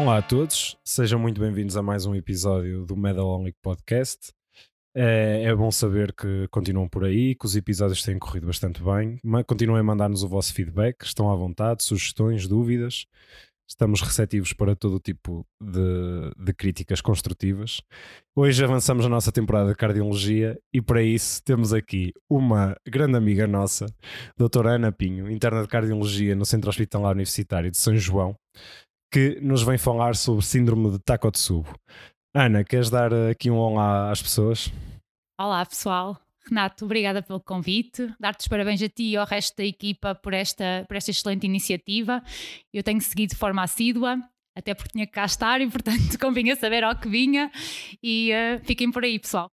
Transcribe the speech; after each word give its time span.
Olá 0.00 0.16
a 0.16 0.22
todos, 0.22 0.78
sejam 0.82 1.20
muito 1.20 1.38
bem-vindos 1.38 1.76
a 1.76 1.82
mais 1.82 2.06
um 2.06 2.14
episódio 2.14 2.86
do 2.86 2.96
Medalonic 2.96 3.58
Podcast. 3.60 4.32
É, 4.96 5.42
é, 5.44 5.54
bom 5.54 5.70
saber 5.70 6.14
que 6.14 6.48
continuam 6.48 6.88
por 6.88 7.04
aí, 7.04 7.34
que 7.34 7.44
os 7.44 7.54
episódios 7.54 8.02
têm 8.02 8.18
corrido 8.18 8.46
bastante 8.46 8.82
bem. 8.82 9.20
Continuem 9.46 9.80
a 9.80 9.84
mandar-nos 9.84 10.22
o 10.22 10.28
vosso 10.28 10.54
feedback, 10.54 11.04
estão 11.04 11.30
à 11.30 11.36
vontade, 11.36 11.84
sugestões, 11.84 12.48
dúvidas. 12.48 13.04
Estamos 13.68 14.00
receptivos 14.00 14.54
para 14.54 14.74
todo 14.74 14.96
o 14.96 15.00
tipo 15.00 15.46
de, 15.62 16.44
de 16.46 16.54
críticas 16.54 17.02
construtivas. 17.02 17.82
Hoje 18.34 18.64
avançamos 18.64 19.04
na 19.04 19.10
nossa 19.10 19.30
temporada 19.30 19.68
de 19.68 19.76
cardiologia 19.76 20.58
e 20.72 20.80
para 20.80 21.02
isso 21.02 21.42
temos 21.44 21.74
aqui 21.74 22.14
uma 22.28 22.74
grande 22.88 23.18
amiga 23.18 23.46
nossa, 23.46 23.84
doutora 24.34 24.76
Ana 24.76 24.90
Pinho, 24.90 25.30
interna 25.30 25.60
de 25.60 25.68
cardiologia 25.68 26.34
no 26.34 26.46
Centro 26.46 26.70
Hospitalar 26.70 27.12
Universitário 27.12 27.70
de 27.70 27.76
São 27.76 27.94
João, 27.94 28.34
que 29.10 29.40
nos 29.40 29.62
vem 29.62 29.76
falar 29.76 30.14
sobre 30.14 30.44
síndrome 30.44 30.90
de 30.90 30.98
Takotsubo. 31.00 31.74
Ana, 32.32 32.62
queres 32.62 32.88
dar 32.88 33.12
aqui 33.12 33.50
um 33.50 33.56
olá 33.56 34.10
às 34.10 34.22
pessoas? 34.22 34.72
Olá, 35.38 35.66
pessoal. 35.66 36.16
Renato, 36.48 36.84
obrigada 36.84 37.20
pelo 37.20 37.40
convite. 37.40 38.12
Dar-te 38.20 38.40
os 38.40 38.48
parabéns 38.48 38.80
a 38.82 38.88
ti 38.88 39.10
e 39.10 39.16
ao 39.16 39.26
resto 39.26 39.56
da 39.56 39.64
equipa 39.64 40.14
por 40.14 40.32
esta, 40.32 40.84
por 40.86 40.96
esta 40.96 41.10
excelente 41.10 41.44
iniciativa. 41.44 42.22
Eu 42.72 42.82
tenho 42.82 43.00
seguido 43.00 43.30
de 43.30 43.36
forma 43.36 43.62
assídua, 43.62 44.16
até 44.56 44.74
porque 44.74 44.92
tinha 44.92 45.06
que 45.06 45.12
cá 45.12 45.24
estar 45.24 45.60
e, 45.60 45.68
portanto, 45.68 46.18
convinha 46.20 46.54
saber 46.54 46.84
ao 46.84 46.96
que 46.96 47.08
vinha. 47.08 47.50
E 48.02 48.32
uh, 48.32 48.64
fiquem 48.64 48.90
por 48.92 49.02
aí, 49.02 49.18
pessoal. 49.18 49.50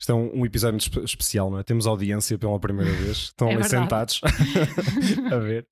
Isto 0.00 0.12
é 0.12 0.14
um, 0.14 0.40
um 0.40 0.46
episódio 0.46 0.78
especial, 1.04 1.50
não 1.50 1.58
é? 1.58 1.62
Temos 1.62 1.86
audiência 1.86 2.38
pela 2.38 2.58
primeira 2.58 2.90
vez, 2.98 3.16
estão 3.16 3.48
é 3.48 3.54
ali 3.54 3.64
sentados 3.64 4.20
a 5.32 5.36
ver. 5.38 5.66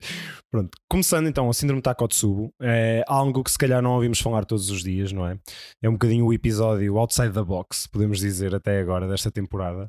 Pronto, 0.51 0.71
começando 0.89 1.29
então, 1.29 1.49
o 1.49 1.53
síndrome 1.53 1.83
Takotsubo 1.83 2.53
é 2.61 3.03
algo 3.07 3.43
que 3.43 3.51
se 3.51 3.59
calhar 3.59 3.83
não 3.83 3.93
ouvimos 3.93 4.21
falar 4.21 4.45
todos 4.45 4.71
os 4.71 4.83
dias, 4.83 5.13
não 5.13 5.27
é? 5.27 5.39
É 5.83 5.89
um 5.89 5.93
bocadinho 5.93 6.27
o 6.27 6.33
episódio 6.33 6.99
outside 6.99 7.33
the 7.33 7.43
box, 7.43 7.87
podemos 7.89 8.21
dizer 8.21 8.55
até 8.55 8.81
agora, 8.81 9.09
desta 9.09 9.31
temporada. 9.31 9.89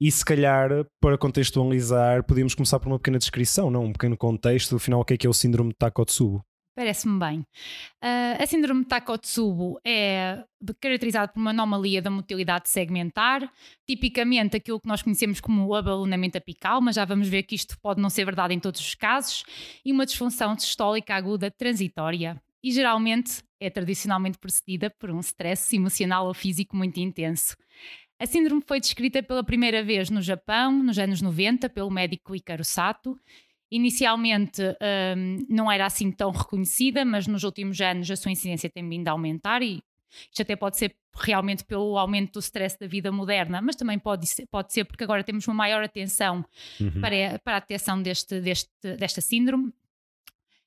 E 0.00 0.10
se 0.10 0.24
calhar, 0.24 0.70
para 1.00 1.18
contextualizar, 1.18 2.24
podíamos 2.24 2.54
começar 2.54 2.78
por 2.78 2.88
uma 2.88 2.98
pequena 2.98 3.18
descrição, 3.18 3.70
não? 3.70 3.84
Um 3.84 3.92
pequeno 3.92 4.16
contexto, 4.16 4.76
afinal, 4.76 5.00
o 5.00 5.04
que 5.04 5.14
é 5.14 5.16
que 5.16 5.26
é 5.26 5.30
o 5.30 5.34
síndrome 5.34 5.72
Takotsubo? 5.74 6.42
Parece-me 6.78 7.18
bem. 7.18 7.40
Uh, 7.40 8.40
a 8.40 8.46
síndrome 8.46 8.82
de 8.82 8.86
Takotsubo 8.86 9.80
é 9.84 10.44
caracterizada 10.80 11.26
por 11.26 11.40
uma 11.40 11.50
anomalia 11.50 12.00
da 12.00 12.08
motilidade 12.08 12.68
segmentar, 12.68 13.52
tipicamente 13.84 14.56
aquilo 14.56 14.78
que 14.78 14.86
nós 14.86 15.02
conhecemos 15.02 15.40
como 15.40 15.66
o 15.66 15.74
abalonamento 15.74 16.38
apical, 16.38 16.80
mas 16.80 16.94
já 16.94 17.04
vamos 17.04 17.26
ver 17.26 17.42
que 17.42 17.56
isto 17.56 17.76
pode 17.80 18.00
não 18.00 18.08
ser 18.08 18.24
verdade 18.24 18.54
em 18.54 18.60
todos 18.60 18.80
os 18.80 18.94
casos, 18.94 19.42
e 19.84 19.90
uma 19.90 20.06
disfunção 20.06 20.56
sistólica 20.56 21.16
aguda 21.16 21.50
transitória. 21.50 22.40
E 22.62 22.70
geralmente 22.70 23.42
é 23.58 23.68
tradicionalmente 23.68 24.38
precedida 24.38 24.88
por 24.88 25.10
um 25.10 25.18
stress 25.18 25.74
emocional 25.74 26.28
ou 26.28 26.32
físico 26.32 26.76
muito 26.76 27.00
intenso. 27.00 27.56
A 28.20 28.26
síndrome 28.26 28.62
foi 28.64 28.78
descrita 28.78 29.20
pela 29.20 29.42
primeira 29.42 29.82
vez 29.82 30.10
no 30.10 30.22
Japão, 30.22 30.80
nos 30.80 30.96
anos 30.96 31.20
90, 31.20 31.68
pelo 31.70 31.90
médico 31.90 32.36
Ikaru 32.36 32.64
Sato, 32.64 33.18
Inicialmente 33.70 34.62
um, 34.62 35.46
não 35.48 35.70
era 35.70 35.86
assim 35.86 36.10
tão 36.10 36.30
reconhecida, 36.30 37.04
mas 37.04 37.26
nos 37.26 37.44
últimos 37.44 37.80
anos 37.80 38.10
a 38.10 38.16
sua 38.16 38.32
incidência 38.32 38.70
tem 38.70 38.88
vindo 38.88 39.08
a 39.08 39.12
aumentar 39.12 39.62
e 39.62 39.82
isto 40.30 40.42
até 40.42 40.56
pode 40.56 40.78
ser 40.78 40.96
realmente 41.14 41.64
pelo 41.64 41.98
aumento 41.98 42.34
do 42.34 42.38
stress 42.38 42.78
da 42.78 42.86
vida 42.86 43.12
moderna, 43.12 43.60
mas 43.60 43.76
também 43.76 43.98
pode 43.98 44.26
ser, 44.26 44.46
pode 44.46 44.72
ser 44.72 44.84
porque 44.84 45.04
agora 45.04 45.22
temos 45.22 45.46
uma 45.46 45.54
maior 45.54 45.82
atenção 45.82 46.44
uhum. 46.80 47.00
para, 47.00 47.38
para 47.44 47.56
a 47.56 47.60
detecção 47.60 48.00
deste, 48.00 48.40
deste, 48.40 48.70
desta 48.98 49.20
síndrome. 49.20 49.72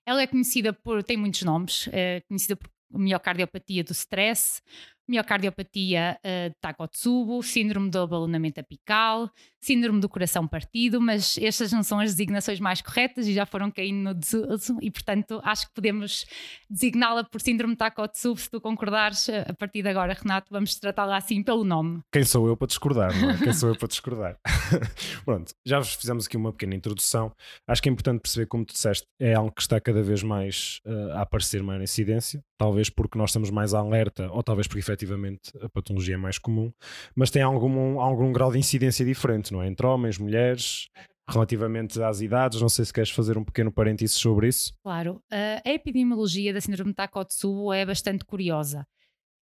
Ela 0.06 0.22
é 0.24 0.28
conhecida 0.28 0.74
por, 0.74 1.04
tem 1.04 1.18
muitos 1.18 1.42
nomes, 1.44 1.88
é 1.92 2.22
conhecida 2.22 2.56
por 2.56 2.70
miocardiopatia 2.94 3.84
do 3.84 3.94
stress, 3.94 4.62
miocardiopatia 5.08 6.18
uh, 6.20 6.50
de 6.50 6.56
Takotsubo, 6.62 7.42
síndrome 7.44 7.90
do 7.90 8.00
abalonamento 8.00 8.60
apical, 8.60 9.30
síndrome 9.62 10.00
do 10.00 10.10
coração 10.10 10.48
partido, 10.48 11.00
mas 11.00 11.38
estas 11.38 11.72
não 11.72 11.84
são 11.84 12.00
as 12.00 12.12
designações 12.12 12.60
mais 12.60 12.82
corretas 12.82 13.28
e 13.28 13.34
já 13.34 13.46
foram 13.46 13.70
caindo 13.70 14.04
no 14.04 14.14
desuso 14.14 14.78
e, 14.82 14.90
portanto, 14.90 15.40
acho 15.44 15.68
que 15.68 15.74
podemos 15.74 16.26
designá-la 16.70 17.24
por 17.24 17.40
síndrome 17.42 17.74
de 17.74 17.78
Takotsubo, 17.78 18.40
se 18.40 18.50
tu 18.50 18.60
concordares, 18.60 19.30
eh, 19.30 19.46
a 19.48 19.54
partir 19.54 19.84
de 19.84 19.90
agora, 19.90 20.14
Renato, 20.14 20.48
vamos 20.52 20.76
tratá-la 20.76 21.18
assim 21.18 21.44
pelo 21.44 21.64
nome. 21.64 22.02
Quem 22.12 22.24
sou 22.24 22.48
eu 22.48 22.58
para 22.58 22.68
discordar, 22.68 23.20
não 23.20 23.32
é? 23.32 23.38
Quem 23.38 23.54
sou 23.54 23.70
eu 23.70 23.76
para 23.76 23.88
discordar? 23.88 24.38
Pronto, 25.26 25.54
já 25.66 25.78
vos 25.78 25.94
fizemos 25.94 26.26
aqui 26.26 26.38
uma 26.38 26.52
pequena 26.52 26.76
introdução. 26.76 27.32
Acho 27.68 27.82
que 27.82 27.90
é 27.90 27.92
importante 27.92 28.22
perceber, 28.22 28.48
como 28.48 28.66
tu 28.66 28.74
disseste, 28.74 29.06
é 29.20 29.34
algo 29.34 29.52
que 29.52 29.62
está 29.62 29.80
cada 29.80 30.02
vez 30.02 30.24
mais 30.24 30.80
uh, 30.86 31.12
a 31.14 31.22
aparecer 31.22 31.62
maior 31.62 31.82
incidência, 31.82 32.44
talvez 32.58 32.90
porque 32.90 33.18
nós 33.18 33.30
estamos 33.30 33.50
mais 33.50 33.74
alerta 33.74 34.32
ou 34.32 34.42
talvez 34.42 34.68
porque 34.68 34.80
efetivamente 34.92 35.52
a 35.62 35.70
patologia 35.70 36.16
é 36.16 36.18
mais 36.18 36.38
comum, 36.38 36.72
mas 37.16 37.32
tem 37.32 37.42
algum, 37.42 38.00
algum 38.00 38.32
grau 38.32 38.52
de 38.52 38.60
incidência 38.60 39.06
diferente, 39.06 39.52
não 39.54 39.62
é? 39.62 39.68
Entre 39.68 39.86
homens, 39.86 40.18
mulheres, 40.18 40.90
relativamente 41.30 42.02
às 42.02 42.22
idades. 42.22 42.62
Não 42.62 42.70
sei 42.70 42.86
se 42.86 42.94
queres 42.94 43.10
fazer 43.10 43.38
um 43.38 43.44
pequeno 43.44 43.72
parênteses 43.72 44.16
sobre 44.16 44.48
isso. 44.48 44.74
Claro. 44.84 45.16
Uh, 45.32 45.62
a 45.66 45.70
epidemiologia 45.70 46.54
da 46.54 46.62
síndrome 46.62 46.92
de 46.92 46.96
Takotsubo 46.96 47.74
é 47.74 47.86
bastante 47.86 48.26
curiosa. 48.26 48.86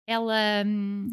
Ela 0.08 0.64
hum, 0.66 1.08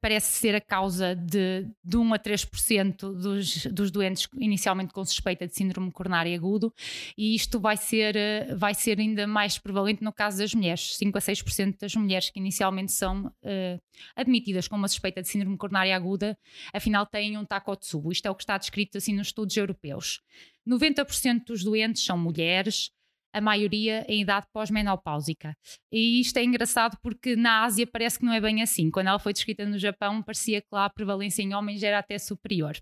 parece 0.00 0.38
ser 0.38 0.54
a 0.54 0.60
causa 0.60 1.14
de, 1.14 1.66
de 1.84 1.96
1 1.96 2.14
a 2.14 2.18
3% 2.18 2.96
dos, 3.14 3.66
dos 3.66 3.90
doentes 3.90 4.28
inicialmente 4.38 4.92
com 4.92 5.04
suspeita 5.04 5.46
de 5.46 5.54
síndrome 5.54 5.90
coronário 5.90 6.34
agudo, 6.34 6.72
e 7.16 7.34
isto 7.34 7.60
vai 7.60 7.76
ser, 7.76 8.16
eh, 8.16 8.54
vai 8.54 8.74
ser 8.74 8.98
ainda 8.98 9.26
mais 9.26 9.58
prevalente 9.58 10.02
no 10.02 10.12
caso 10.12 10.38
das 10.38 10.54
mulheres. 10.54 10.96
5 10.96 11.18
a 11.18 11.20
6% 11.20 11.78
das 11.80 11.94
mulheres 11.94 12.30
que 12.30 12.38
inicialmente 12.38 12.92
são 12.92 13.26
uh, 13.26 13.80
admitidas 14.16 14.68
com 14.68 14.76
uma 14.76 14.88
suspeita 14.88 15.22
de 15.22 15.28
síndrome 15.28 15.56
coronária 15.56 15.94
aguda, 15.94 16.38
afinal 16.72 17.06
têm 17.06 17.36
um 17.36 17.44
Takotsubo. 17.44 18.12
Isto 18.12 18.26
é 18.26 18.30
o 18.30 18.34
que 18.34 18.42
está 18.42 18.58
descrito 18.58 18.98
assim 18.98 19.14
nos 19.14 19.28
estudos 19.28 19.56
europeus. 19.56 20.20
90% 20.68 21.44
dos 21.46 21.64
doentes 21.64 22.04
são 22.04 22.18
mulheres, 22.18 22.90
a 23.32 23.40
maioria 23.40 24.04
em 24.08 24.22
idade 24.22 24.46
pós-menopáusica. 24.52 25.54
E 25.92 26.20
isto 26.20 26.36
é 26.36 26.44
engraçado 26.44 26.96
porque 27.02 27.36
na 27.36 27.64
Ásia 27.64 27.86
parece 27.86 28.18
que 28.18 28.24
não 28.24 28.32
é 28.32 28.40
bem 28.40 28.62
assim. 28.62 28.90
Quando 28.90 29.08
ela 29.08 29.18
foi 29.18 29.32
descrita 29.32 29.66
no 29.66 29.78
Japão, 29.78 30.22
parecia 30.22 30.60
que 30.60 30.68
lá 30.72 30.86
a 30.86 30.90
prevalência 30.90 31.42
em 31.42 31.54
homens 31.54 31.82
era 31.82 31.98
até 31.98 32.18
superior. 32.18 32.76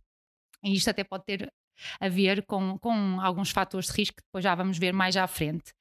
E 0.64 0.74
isto 0.74 0.88
até 0.88 1.04
pode 1.04 1.24
ter 1.24 1.52
a 2.00 2.08
ver 2.08 2.44
com, 2.46 2.78
com 2.78 3.20
alguns 3.20 3.50
fatores 3.50 3.88
de 3.88 3.92
risco 3.92 4.16
que 4.16 4.22
depois 4.22 4.42
já 4.42 4.54
vamos 4.54 4.78
ver 4.78 4.92
mais 4.92 5.16
à 5.16 5.26
frente. 5.26 5.72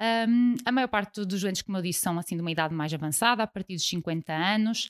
Um, 0.00 0.54
a 0.64 0.70
maior 0.70 0.88
parte 0.88 1.24
dos 1.24 1.40
doentes, 1.40 1.62
como 1.62 1.78
eu 1.78 1.82
disse, 1.82 2.00
são 2.00 2.18
assim 2.18 2.36
de 2.36 2.42
uma 2.42 2.50
idade 2.50 2.74
mais 2.74 2.92
avançada, 2.94 3.42
a 3.42 3.46
partir 3.46 3.74
dos 3.74 3.88
50 3.88 4.32
anos. 4.32 4.88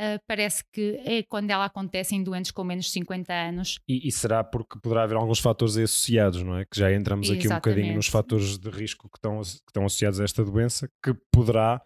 Uh, 0.00 0.18
parece 0.26 0.64
que 0.72 1.00
é 1.04 1.22
quando 1.22 1.50
ela 1.50 1.66
acontece 1.66 2.16
em 2.16 2.22
doentes 2.22 2.50
com 2.50 2.64
menos 2.64 2.86
de 2.86 2.90
50 2.92 3.32
anos. 3.32 3.78
E, 3.88 4.08
e, 4.08 4.10
será 4.10 4.42
porque 4.42 4.76
poderá 4.80 5.04
haver 5.04 5.16
alguns 5.16 5.38
fatores 5.38 5.76
associados, 5.76 6.42
não 6.42 6.58
é? 6.58 6.64
Que 6.64 6.78
já 6.78 6.92
entramos 6.92 7.30
aqui 7.30 7.46
Exatamente. 7.46 7.68
um 7.68 7.70
bocadinho 7.70 7.96
nos 7.96 8.08
fatores 8.08 8.58
de 8.58 8.70
risco 8.70 9.08
que 9.08 9.18
estão, 9.18 9.40
que 9.40 9.70
estão 9.70 9.84
associados 9.84 10.18
a 10.18 10.24
esta 10.24 10.44
doença, 10.44 10.88
que 11.00 11.14
poderá, 11.30 11.80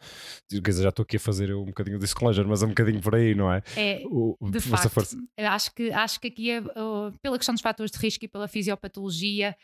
quer 0.50 0.70
dizer, 0.70 0.84
já 0.84 0.88
estou 0.88 1.02
aqui 1.02 1.16
a 1.16 1.20
fazer 1.20 1.54
um 1.54 1.66
bocadinho 1.66 1.98
de 1.98 2.04
disclosure, 2.04 2.48
mas 2.48 2.62
é 2.62 2.66
um 2.66 2.70
bocadinho 2.70 3.00
por 3.00 3.14
aí, 3.14 3.34
não 3.34 3.52
é? 3.52 3.62
É, 3.76 4.02
o, 4.06 4.36
de 4.50 4.60
facto, 4.60 4.88
força... 4.88 5.18
acho 5.36 5.74
que, 5.74 5.90
acho 5.90 6.18
que 6.18 6.28
aqui 6.28 6.50
é, 6.50 6.60
uh, 6.60 7.12
pela 7.20 7.36
questão 7.36 7.54
dos 7.54 7.62
fatores 7.62 7.92
de 7.92 7.98
risco 7.98 8.24
e 8.24 8.28
pela 8.28 8.48
fisiopatologia, 8.48 9.54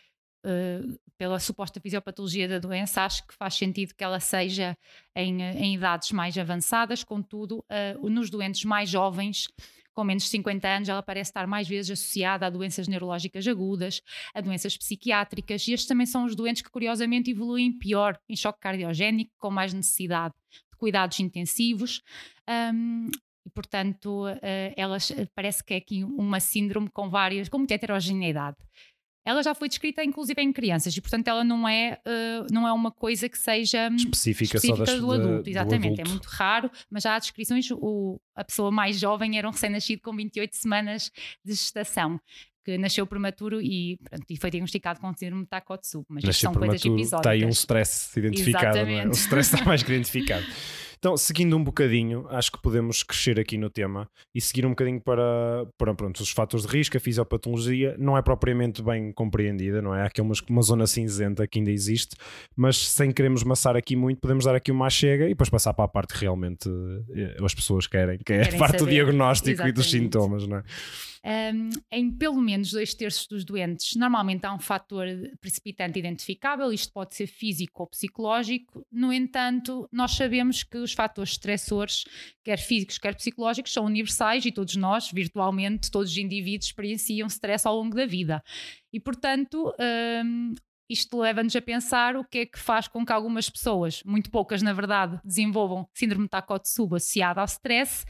Uh, 0.44 0.98
pela 1.16 1.38
suposta 1.38 1.80
fisiopatologia 1.80 2.46
da 2.46 2.58
doença, 2.58 3.02
acho 3.02 3.26
que 3.26 3.34
faz 3.34 3.54
sentido 3.54 3.94
que 3.94 4.04
ela 4.04 4.20
seja 4.20 4.76
em, 5.14 5.40
em 5.40 5.74
idades 5.74 6.12
mais 6.12 6.36
avançadas, 6.36 7.04
contudo, 7.04 7.64
uh, 7.70 8.10
nos 8.10 8.28
doentes 8.28 8.64
mais 8.64 8.90
jovens, 8.90 9.46
com 9.94 10.02
menos 10.02 10.24
de 10.24 10.28
50 10.30 10.68
anos, 10.68 10.88
ela 10.88 11.02
parece 11.02 11.30
estar 11.30 11.46
mais 11.46 11.68
vezes 11.68 11.92
associada 11.92 12.46
a 12.46 12.50
doenças 12.50 12.88
neurológicas 12.88 13.46
agudas, 13.46 14.02
a 14.34 14.40
doenças 14.40 14.76
psiquiátricas, 14.76 15.66
e 15.68 15.72
estes 15.72 15.86
também 15.86 16.04
são 16.04 16.24
os 16.24 16.34
doentes 16.34 16.62
que, 16.62 16.70
curiosamente, 16.70 17.30
evoluem 17.30 17.72
pior 17.78 18.18
em 18.28 18.34
choque 18.34 18.58
cardiogénico, 18.60 19.30
com 19.38 19.50
mais 19.50 19.72
necessidade 19.72 20.34
de 20.52 20.76
cuidados 20.76 21.20
intensivos. 21.20 22.02
Um, 22.74 23.08
e, 23.46 23.50
portanto, 23.50 24.26
uh, 24.26 25.28
parece 25.34 25.62
que 25.62 25.74
é 25.74 25.76
aqui 25.76 26.02
uma 26.02 26.40
síndrome 26.40 26.90
com 26.90 27.08
várias, 27.08 27.48
com 27.48 27.58
muita 27.58 27.74
heterogeneidade 27.74 28.56
ela 29.24 29.42
já 29.42 29.54
foi 29.54 29.68
descrita 29.68 30.04
inclusive 30.04 30.40
em 30.42 30.52
crianças 30.52 30.96
e 30.96 31.00
portanto 31.00 31.26
ela 31.28 31.42
não 31.42 31.66
é, 31.66 31.98
uh, 32.06 32.46
não 32.52 32.68
é 32.68 32.72
uma 32.72 32.90
coisa 32.90 33.28
que 33.28 33.38
seja 33.38 33.88
específica, 33.88 34.56
específica 34.56 34.84
das, 34.84 35.00
do 35.00 35.12
adulto, 35.12 35.48
exatamente, 35.48 35.96
do 35.96 36.00
adulto. 36.02 36.08
é 36.08 36.12
muito 36.12 36.26
raro, 36.26 36.70
mas 36.90 37.02
já 37.02 37.14
há 37.14 37.18
descrições, 37.18 37.70
o, 37.70 38.20
a 38.34 38.44
pessoa 38.44 38.70
mais 38.70 38.98
jovem 38.98 39.38
era 39.38 39.48
um 39.48 39.52
recém-nascido 39.52 40.02
com 40.02 40.14
28 40.14 40.54
semanas 40.54 41.10
de 41.44 41.52
gestação 41.52 42.20
que 42.64 42.78
nasceu 42.78 43.06
prematuro 43.06 43.60
e, 43.60 43.98
pronto, 44.02 44.24
e 44.30 44.36
foi 44.38 44.50
diagnosticado 44.50 44.98
com 44.98 45.12
síndrome 45.14 45.42
de 45.42 45.50
Takotsubo, 45.50 46.06
mas 46.08 46.24
nasceu 46.24 46.50
são 46.50 46.58
coisas 46.58 46.82
episódicas. 46.82 47.32
Tem 47.32 47.44
um 47.44 47.50
stress 47.50 48.18
identificado, 48.18 48.78
não 48.78 48.88
é? 48.88 49.06
o 49.06 49.10
stress 49.10 49.54
está 49.54 49.64
mais 49.66 49.82
que 49.82 49.92
identificado. 49.92 50.44
Então, 51.04 51.18
seguindo 51.18 51.54
um 51.54 51.62
bocadinho, 51.62 52.26
acho 52.30 52.50
que 52.50 52.58
podemos 52.62 53.02
crescer 53.02 53.38
aqui 53.38 53.58
no 53.58 53.68
tema 53.68 54.08
e 54.34 54.40
seguir 54.40 54.64
um 54.64 54.70
bocadinho 54.70 54.98
para, 54.98 55.66
para 55.76 55.94
pronto, 55.94 56.18
os 56.22 56.30
fatores 56.30 56.64
de 56.64 56.72
risco, 56.72 56.96
a 56.96 57.00
fisiopatologia 57.00 57.94
não 57.98 58.16
é 58.16 58.22
propriamente 58.22 58.82
bem 58.82 59.12
compreendida, 59.12 59.82
não 59.82 59.94
é? 59.94 60.00
Há 60.00 60.06
aqui 60.06 60.22
uma, 60.22 60.32
uma 60.48 60.62
zona 60.62 60.86
cinzenta 60.86 61.46
que 61.46 61.58
ainda 61.58 61.70
existe, 61.70 62.16
mas 62.56 62.78
sem 62.78 63.12
queremos 63.12 63.44
maçar 63.44 63.76
aqui 63.76 63.94
muito, 63.94 64.18
podemos 64.18 64.46
dar 64.46 64.54
aqui 64.54 64.72
uma 64.72 64.88
chega 64.88 65.26
e 65.26 65.28
depois 65.28 65.50
passar 65.50 65.74
para 65.74 65.84
a 65.84 65.88
parte 65.88 66.14
que 66.14 66.20
realmente 66.20 66.70
eh, 67.14 67.36
as 67.44 67.54
pessoas 67.54 67.86
querem, 67.86 68.16
que 68.24 68.32
é 68.32 68.38
querem 68.38 68.54
a 68.54 68.58
parte 68.58 68.78
saber. 68.78 68.84
do 68.86 68.90
diagnóstico 68.90 69.50
Exatamente. 69.50 69.74
e 69.74 69.76
dos 69.76 69.90
sintomas, 69.90 70.46
não 70.46 70.56
é? 70.56 70.62
Um, 71.26 71.70
em 71.90 72.10
pelo 72.10 72.38
menos 72.38 72.70
dois 72.70 72.92
terços 72.92 73.26
dos 73.26 73.46
doentes, 73.46 73.96
normalmente 73.96 74.44
há 74.44 74.52
um 74.52 74.58
fator 74.58 75.06
precipitante 75.40 75.98
identificável, 75.98 76.70
isto 76.70 76.92
pode 76.92 77.14
ser 77.14 77.26
físico 77.26 77.82
ou 77.82 77.88
psicológico. 77.88 78.86
No 78.92 79.10
entanto, 79.10 79.88
nós 79.90 80.12
sabemos 80.12 80.62
que 80.62 80.76
os 80.76 80.92
fatores 80.92 81.30
estressores, 81.32 82.04
quer 82.44 82.58
físicos, 82.58 82.98
quer 82.98 83.14
psicológicos, 83.14 83.72
são 83.72 83.86
universais 83.86 84.44
e 84.44 84.52
todos 84.52 84.76
nós, 84.76 85.10
virtualmente, 85.10 85.90
todos 85.90 86.10
os 86.10 86.18
indivíduos 86.18 86.66
experienciam 86.66 87.26
stress 87.28 87.66
ao 87.66 87.74
longo 87.74 87.96
da 87.96 88.04
vida. 88.04 88.44
E, 88.92 89.00
portanto, 89.00 89.72
um, 90.22 90.54
isto 90.90 91.18
leva-nos 91.18 91.56
a 91.56 91.62
pensar 91.62 92.16
o 92.16 92.24
que 92.24 92.40
é 92.40 92.46
que 92.46 92.58
faz 92.58 92.86
com 92.86 93.02
que 93.02 93.12
algumas 93.12 93.48
pessoas, 93.48 94.02
muito 94.04 94.30
poucas 94.30 94.60
na 94.60 94.74
verdade, 94.74 95.18
desenvolvam 95.24 95.88
síndrome 95.94 96.24
de 96.24 96.30
Takotsubo 96.30 96.96
associada 96.96 97.40
ao 97.40 97.46
stress 97.46 98.04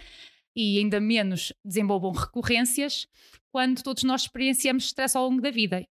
e 0.55 0.79
ainda 0.79 1.01
menos 1.01 1.53
desenvolvam 1.65 2.13
recorrências 2.13 3.07
quando 3.51 3.83
todos 3.83 4.03
nós 4.05 4.23
experienciamos 4.23 4.85
stress 4.85 5.17
ao 5.17 5.29
longo 5.29 5.41
da 5.41 5.51
vida. 5.51 5.87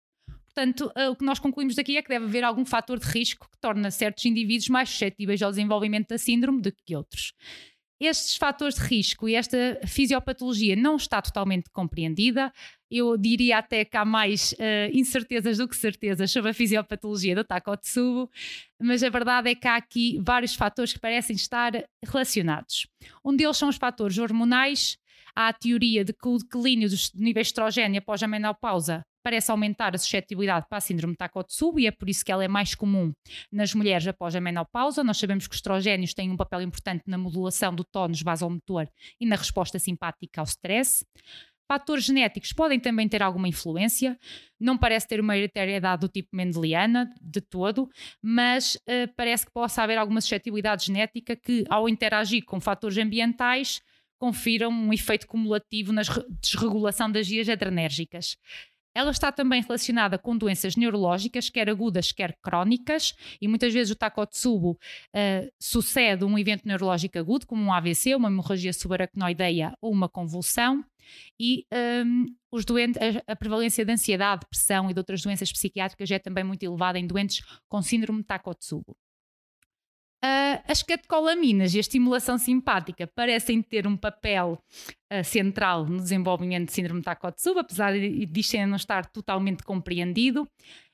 Portanto, 0.46 0.92
eh, 0.96 1.10
o 1.10 1.16
que 1.16 1.26
nós 1.26 1.40
concluímos 1.40 1.76
daqui 1.76 1.98
é 1.98 2.02
que 2.02 2.10
deve 2.10 2.26
haver 2.26 2.44
algum 2.44 2.66
fator 2.66 3.00
de 3.00 3.08
risco 3.08 3.50
que 3.50 3.58
torna 3.60 3.90
certos 3.90 4.26
indivíduos 4.26 4.70
mais 4.70 4.90
suscetíveis 4.90 5.42
ao 5.42 5.50
desenvolvimento 5.50 6.10
da 6.10 6.18
síndrome 6.18 6.62
do 6.62 6.72
que 6.72 6.96
outros 6.96 7.34
estes 8.06 8.36
fatores 8.36 8.76
de 8.76 8.82
risco 8.82 9.28
e 9.28 9.36
esta 9.36 9.80
fisiopatologia 9.86 10.76
não 10.76 10.96
está 10.96 11.22
totalmente 11.22 11.70
compreendida. 11.72 12.52
Eu 12.96 13.18
diria 13.18 13.58
até 13.58 13.84
que 13.84 13.98
há 13.98 14.06
mais 14.06 14.52
uh, 14.54 14.56
incertezas 14.94 15.58
do 15.58 15.68
que 15.68 15.76
certezas 15.76 16.30
sobre 16.30 16.52
a 16.52 16.54
fisiopatologia 16.54 17.34
do 17.34 17.44
Takotsubo, 17.44 18.30
mas 18.80 19.02
a 19.02 19.10
verdade 19.10 19.50
é 19.50 19.56
que 19.56 19.68
há 19.68 19.78
aqui 19.78 20.22
vários 20.24 20.54
fatores 20.54 20.94
que 20.94 21.00
parecem 21.00 21.36
estar 21.36 21.72
relacionados. 22.06 22.86
Um 23.26 23.36
deles 23.36 23.58
são 23.58 23.68
os 23.68 23.78
fatores 23.78 24.20
hormonais. 24.20 24.96
Há 25.36 25.48
a 25.48 25.54
teoria 25.54 26.06
de 26.06 26.14
que 26.14 26.28
o 26.28 26.38
declínio 26.38 26.88
dos 26.88 27.12
níveis 27.16 27.48
de 27.48 27.54
estrogênio 27.54 27.98
após 27.98 28.22
a 28.22 28.28
menopausa 28.28 29.04
parece 29.24 29.50
aumentar 29.50 29.96
a 29.96 29.98
suscetibilidade 29.98 30.68
para 30.68 30.78
a 30.78 30.82
síndrome 30.82 31.14
de 31.14 31.18
Takotsubo 31.18 31.80
e 31.80 31.88
é 31.88 31.92
por 31.92 32.10
isso 32.10 32.24
que 32.24 32.32
ela 32.32 32.44
é 32.44 32.48
mais 32.48 32.76
comum 32.76 33.12
nas 33.52 33.74
mulheres 33.74 34.06
após 34.06 34.36
a 34.36 34.42
menopausa. 34.42 35.04
Nós 35.04 35.18
sabemos 35.18 35.48
que 35.48 35.54
os 35.54 35.58
estrogénios 35.58 36.14
têm 36.14 36.30
um 36.30 36.38
papel 36.38 36.62
importante 36.62 37.06
na 37.08 37.18
modulação 37.18 37.74
do 37.74 37.84
tónus 37.84 38.22
vasomotor 38.22 38.88
e 39.20 39.26
na 39.26 39.38
resposta 39.38 39.80
simpática 39.80 40.42
ao 40.42 40.46
stress. 40.46 41.06
Fatores 41.74 42.04
genéticos 42.04 42.54
podem 42.54 42.80
também 42.80 43.10
ter 43.10 43.24
alguma 43.24 43.48
influência, 43.48 44.16
não 44.60 44.78
parece 44.78 45.08
ter 45.08 45.20
uma 45.20 45.36
hereditariedade 45.36 46.02
do 46.02 46.08
tipo 46.08 46.30
mendeliana 46.32 47.12
de 47.20 47.42
todo, 47.42 47.90
mas 48.22 48.76
uh, 48.76 49.12
parece 49.18 49.48
que 49.48 49.52
possa 49.52 49.82
haver 49.82 49.98
alguma 49.98 50.22
suscetibilidade 50.22 50.86
genética 50.86 51.36
que, 51.36 51.66
ao 51.68 51.90
interagir 51.90 52.46
com 52.46 52.60
fatores 52.60 52.96
ambientais, 53.00 53.82
confiram 54.20 54.70
um 54.70 54.94
efeito 54.94 55.26
cumulativo 55.26 55.92
na 55.92 56.04
desregulação 56.40 57.12
das 57.12 57.28
vias 57.28 57.50
adrenérgicas. 57.50 58.38
Ela 58.96 59.10
está 59.10 59.32
também 59.32 59.64
relacionada 59.64 60.20
com 60.20 60.38
doenças 60.38 60.76
neurológicas, 60.76 61.50
quer 61.50 61.68
agudas, 61.68 62.12
quer 62.12 62.38
crónicas, 62.40 63.16
e 63.42 63.48
muitas 63.48 63.74
vezes 63.74 63.92
o 63.92 63.96
Takotsubo 63.96 64.74
uh, 64.74 65.52
sucede 65.60 66.24
um 66.24 66.38
evento 66.38 66.68
neurológico 66.68 67.18
agudo, 67.18 67.48
como 67.48 67.64
um 67.64 67.74
AVC, 67.74 68.14
uma 68.14 68.30
hemorragia 68.30 68.72
subaracnoideia 68.72 69.74
ou 69.82 69.92
uma 69.92 70.08
convulsão, 70.08 70.86
e 71.40 71.66
um, 72.06 72.26
os 72.52 72.66
doentes, 72.66 73.02
a, 73.02 73.32
a, 73.32 73.36
prevalência 73.36 73.86
de 73.86 73.92
ansiedade, 73.92 74.42
depressão 74.42 74.90
e 74.90 74.94
de 74.94 75.00
outras 75.00 75.22
doenças 75.22 75.52
psiquiátricas 75.52 76.10
é 76.12 76.20
também 76.20 76.44
muito 76.44 76.64
elevada 76.64 77.00
em 77.00 77.08
doentes 77.08 77.44
com 77.70 77.82
síndrome 77.82 78.20
de 78.20 78.26
Takotsubo. 78.26 78.96
Uh, 80.24 80.56
as 80.70 80.82
catecolaminas 80.82 81.74
e 81.74 81.78
a 81.78 81.82
estimulação 81.82 82.38
simpática 82.38 83.06
parecem 83.14 83.62
ter 83.62 83.86
um 83.86 83.98
papel 83.98 84.58
uh, 85.12 85.24
central 85.24 85.86
no 85.86 85.98
desenvolvimento 85.98 86.68
de 86.68 86.74
síndrome 86.74 87.02
de 87.02 87.06
Takotsubo, 87.06 87.60
apesar 87.60 87.92
de 87.92 88.30
isto 88.40 88.56
ainda 88.56 88.68
não 88.68 88.78
estar 88.78 89.06
totalmente 89.08 89.64
compreendido, 89.64 90.48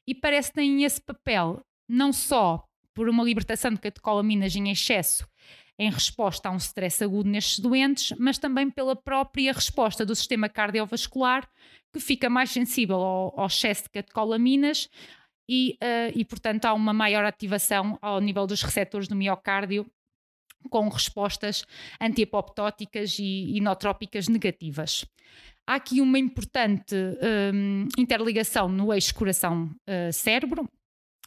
e 0.07 0.15
parece 0.15 0.49
que 0.49 0.55
têm 0.55 0.83
esse 0.83 0.99
papel 0.99 1.61
não 1.87 2.11
só 2.11 2.63
por 2.95 3.07
uma 3.07 3.23
libertação 3.23 3.71
de 3.71 3.79
catecolaminas 3.79 4.55
em 4.55 4.71
excesso 4.71 5.27
em 5.79 5.89
resposta 5.89 6.49
a 6.49 6.51
um 6.51 6.57
stress 6.57 7.01
agudo 7.01 7.29
nestes 7.29 7.59
doentes, 7.59 8.13
mas 8.19 8.37
também 8.37 8.69
pela 8.69 8.97
própria 8.97 9.53
resposta 9.53 10.05
do 10.05 10.13
sistema 10.13 10.49
cardiovascular, 10.49 11.49
que 11.93 12.01
fica 12.01 12.29
mais 12.29 12.51
sensível 12.51 12.97
ao, 12.97 13.39
ao 13.39 13.47
excesso 13.47 13.83
de 13.83 13.89
catecolaminas, 13.89 14.89
e, 15.49 15.77
uh, 15.81 16.11
e, 16.13 16.23
portanto, 16.23 16.65
há 16.65 16.73
uma 16.73 16.93
maior 16.93 17.25
ativação 17.25 17.97
ao 18.03 18.21
nível 18.21 18.45
dos 18.45 18.61
receptores 18.61 19.07
do 19.07 19.15
miocárdio 19.15 19.89
com 20.69 20.87
respostas 20.89 21.63
antiapoptóticas 21.99 23.17
e 23.17 23.57
inotrópicas 23.57 24.27
negativas. 24.27 25.05
Há 25.65 25.75
aqui 25.75 26.01
uma 26.01 26.19
importante 26.19 26.95
um, 27.53 27.87
interligação 27.97 28.67
no 28.67 28.93
eixo 28.93 29.15
coração-cérebro, 29.15 30.63
uh, 30.63 30.78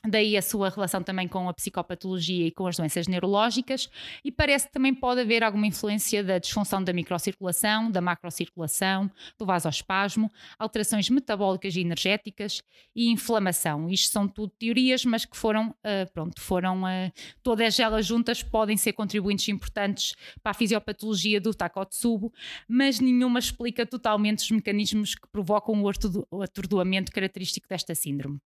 Daí 0.04 0.36
a 0.36 0.42
sua 0.42 0.68
relação 0.68 1.00
também 1.00 1.28
com 1.28 1.48
a 1.48 1.54
psicopatologia 1.54 2.48
e 2.48 2.50
com 2.50 2.66
as 2.66 2.76
doenças 2.76 3.06
neurológicas, 3.06 3.88
e 4.24 4.32
parece 4.32 4.66
que 4.66 4.72
também 4.72 4.92
pode 4.92 5.20
haver 5.20 5.44
alguma 5.44 5.64
influência 5.64 6.24
da 6.24 6.38
disfunção 6.38 6.82
da 6.82 6.92
microcirculação, 6.92 7.88
da 7.88 8.00
macrocirculação, 8.00 9.08
do 9.38 9.46
vasospasmo, 9.46 10.28
alterações 10.58 11.08
metabólicas 11.08 11.76
e 11.76 11.80
energéticas 11.82 12.64
e 12.96 13.12
inflamação. 13.12 13.88
Isto 13.88 14.12
são 14.12 14.26
tudo 14.26 14.52
teorias, 14.58 15.04
mas 15.04 15.24
que 15.24 15.36
foram, 15.36 15.68
uh, 15.68 16.12
pronto, 16.12 16.40
foram, 16.40 16.82
uh, 16.82 17.12
todas 17.40 17.78
elas 17.78 18.04
juntas 18.04 18.42
podem 18.42 18.76
ser 18.76 18.94
contribuintes 18.94 19.48
importantes 19.50 20.16
para 20.42 20.50
a 20.50 20.54
fisiopatologia 20.54 21.40
do 21.40 21.54
Takotsubo, 21.54 22.32
mas 22.66 22.98
nenhuma 22.98 23.38
explica 23.38 23.86
totalmente 23.86 24.40
os 24.40 24.50
mecanismos 24.50 25.14
que 25.14 25.28
provocam 25.30 25.80
o 26.28 26.42
atordoamento 26.42 27.12
característico 27.12 27.68
desta 27.68 27.94
síndrome 27.94 28.40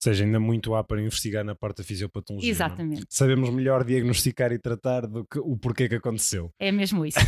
seja, 0.00 0.24
ainda 0.24 0.38
muito 0.38 0.74
há 0.74 0.84
para 0.84 1.00
investigar 1.00 1.44
na 1.44 1.54
parte 1.54 1.78
da 1.78 1.84
fisiopatologia. 1.84 2.48
É? 2.48 2.50
Exatamente. 2.50 3.00
Não? 3.00 3.06
Sabemos 3.08 3.50
melhor 3.50 3.84
diagnosticar 3.84 4.52
e 4.52 4.58
tratar 4.58 5.06
do 5.06 5.24
que 5.24 5.38
o 5.38 5.56
porquê 5.56 5.88
que 5.88 5.96
aconteceu. 5.96 6.50
É 6.58 6.70
mesmo 6.70 7.04
isso. 7.04 7.18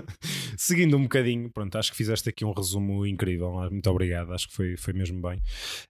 Seguindo 0.56 0.96
um 0.96 1.02
bocadinho, 1.02 1.50
pronto, 1.50 1.76
acho 1.76 1.90
que 1.90 1.96
fizeste 1.96 2.28
aqui 2.28 2.44
um 2.44 2.52
resumo 2.52 3.06
incrível. 3.06 3.58
Ah, 3.58 3.70
muito 3.70 3.88
obrigado, 3.90 4.32
acho 4.32 4.48
que 4.48 4.54
foi, 4.54 4.76
foi 4.76 4.92
mesmo 4.92 5.20
bem. 5.20 5.38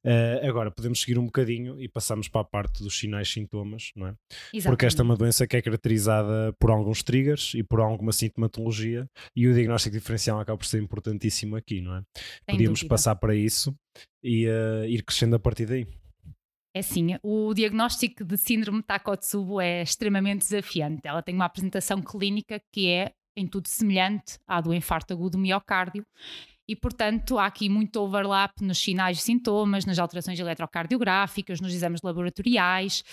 Uh, 0.04 0.48
agora, 0.48 0.70
podemos 0.70 1.00
seguir 1.00 1.18
um 1.18 1.24
bocadinho 1.24 1.80
e 1.80 1.88
passamos 1.88 2.28
para 2.28 2.40
a 2.40 2.44
parte 2.44 2.82
dos 2.82 2.98
sinais 2.98 3.28
e 3.28 3.32
sintomas, 3.32 3.92
não 3.96 4.06
é? 4.06 4.14
Exatamente. 4.52 4.64
Porque 4.64 4.86
esta 4.86 5.02
é 5.02 5.04
uma 5.04 5.16
doença 5.16 5.46
que 5.46 5.56
é 5.56 5.62
caracterizada 5.62 6.54
por 6.58 6.70
alguns 6.70 7.02
triggers 7.02 7.52
e 7.54 7.62
por 7.62 7.80
alguma 7.80 8.12
sintomatologia 8.12 9.06
e 9.34 9.48
o 9.48 9.54
diagnóstico 9.54 9.96
diferencial 9.96 10.40
acaba 10.40 10.58
por 10.58 10.66
ser 10.66 10.80
importantíssimo 10.82 11.56
aqui, 11.56 11.80
não 11.80 11.96
é? 11.96 12.02
Sem 12.16 12.54
Podíamos 12.54 12.80
dúvida. 12.80 12.94
passar 12.94 13.16
para 13.16 13.34
isso 13.34 13.74
e 14.22 14.46
uh, 14.46 14.84
ir 14.86 15.02
crescendo 15.02 15.36
a 15.36 15.38
partir 15.38 15.66
daí. 15.66 15.86
É 16.74 16.80
assim, 16.80 17.16
o 17.22 17.52
diagnóstico 17.52 18.24
de 18.24 18.38
síndrome 18.38 18.82
Takotsubo 18.82 19.60
é 19.60 19.82
extremamente 19.82 20.40
desafiante. 20.40 21.02
Ela 21.04 21.22
tem 21.22 21.34
uma 21.34 21.44
apresentação 21.44 22.00
clínica 22.00 22.62
que 22.72 22.88
é 22.88 23.12
em 23.36 23.46
tudo 23.46 23.68
semelhante 23.68 24.38
à 24.46 24.60
do 24.60 24.72
infarto 24.72 25.12
agudo 25.12 25.32
do 25.32 25.38
miocárdio 25.38 26.06
e, 26.66 26.74
portanto, 26.74 27.38
há 27.38 27.46
aqui 27.46 27.68
muito 27.68 27.96
overlap 28.00 28.52
nos 28.62 28.78
sinais 28.78 29.18
e 29.18 29.20
sintomas, 29.22 29.84
nas 29.84 29.98
alterações 29.98 30.38
eletrocardiográficas, 30.38 31.60
nos 31.60 31.74
exames 31.74 32.00
laboratoriais, 32.02 33.04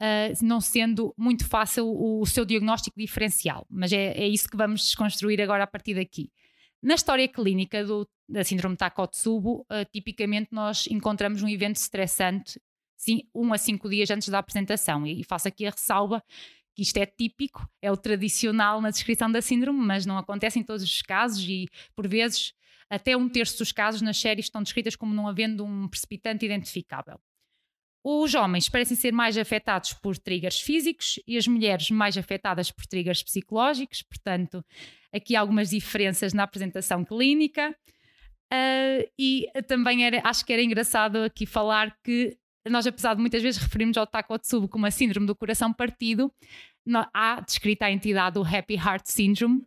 uh, 0.00 0.44
não 0.44 0.60
sendo 0.60 1.14
muito 1.16 1.46
fácil 1.46 1.86
o, 1.86 2.20
o, 2.20 2.26
seu 2.26 2.44
diagnóstico 2.44 2.98
diferencial. 2.98 3.66
Mas 3.70 3.92
é, 3.92 4.12
é 4.12 4.28
isso 4.28 4.48
que 4.48 4.56
vamos 4.56 4.82
desconstruir 4.82 5.40
agora 5.40 5.64
a 5.64 5.66
partir 5.66 5.94
daqui. 5.94 6.30
Na 6.82 6.94
história 6.94 7.26
clínica 7.26 7.82
do, 7.84 8.06
da 8.28 8.44
síndrome 8.44 8.76
Takotsubo, 8.76 9.60
uh, 9.70 9.84
tipicamente 9.90 10.48
nós 10.52 10.86
encontramos 10.88 11.42
um 11.42 11.48
evento 11.48 11.76
estressante 11.76 12.60
um 13.34 13.52
a 13.52 13.58
cinco 13.58 13.88
dias 13.88 14.10
antes 14.10 14.28
da 14.28 14.38
apresentação. 14.38 15.06
E 15.06 15.22
faço 15.24 15.48
aqui 15.48 15.66
a 15.66 15.70
ressalva 15.70 16.22
que 16.74 16.82
isto 16.82 16.98
é 16.98 17.06
típico, 17.06 17.66
é 17.80 17.90
o 17.90 17.96
tradicional 17.96 18.80
na 18.82 18.90
descrição 18.90 19.32
da 19.32 19.40
síndrome, 19.40 19.80
mas 19.80 20.04
não 20.04 20.18
acontece 20.18 20.58
em 20.58 20.62
todos 20.62 20.82
os 20.82 21.00
casos 21.00 21.42
e, 21.48 21.68
por 21.94 22.06
vezes, 22.06 22.52
até 22.90 23.16
um 23.16 23.28
terço 23.28 23.58
dos 23.58 23.72
casos 23.72 24.02
nas 24.02 24.18
séries 24.18 24.46
estão 24.46 24.62
descritas 24.62 24.94
como 24.94 25.14
não 25.14 25.26
havendo 25.26 25.64
um 25.64 25.88
precipitante 25.88 26.44
identificável. 26.44 27.18
Os 28.04 28.34
homens 28.34 28.68
parecem 28.68 28.96
ser 28.96 29.10
mais 29.10 29.36
afetados 29.36 29.92
por 29.94 30.16
triggers 30.16 30.60
físicos 30.60 31.18
e 31.26 31.36
as 31.36 31.48
mulheres 31.48 31.90
mais 31.90 32.16
afetadas 32.16 32.70
por 32.70 32.86
triggers 32.86 33.22
psicológicos, 33.22 34.02
portanto, 34.02 34.64
aqui 35.12 35.34
algumas 35.34 35.70
diferenças 35.70 36.32
na 36.32 36.44
apresentação 36.44 37.04
clínica. 37.04 37.74
Uh, 38.52 39.10
e 39.18 39.48
também 39.66 40.06
era, 40.06 40.20
acho 40.22 40.46
que 40.46 40.52
era 40.52 40.62
engraçado 40.62 41.16
aqui 41.16 41.44
falar 41.46 41.96
que 42.04 42.38
nós, 42.70 42.86
apesar 42.86 43.14
de 43.14 43.20
muitas 43.20 43.42
vezes 43.42 43.60
referirmos 43.60 43.96
ao 43.96 44.06
Takotsubo 44.06 44.68
como 44.68 44.86
a 44.86 44.90
síndrome 44.90 45.26
do 45.26 45.34
coração 45.34 45.72
partido, 45.72 46.32
há 47.12 47.40
descrita 47.40 47.86
a 47.86 47.90
entidade 47.90 48.34
do 48.34 48.42
Happy 48.42 48.74
Heart 48.74 49.06
Syndrome, 49.06 49.62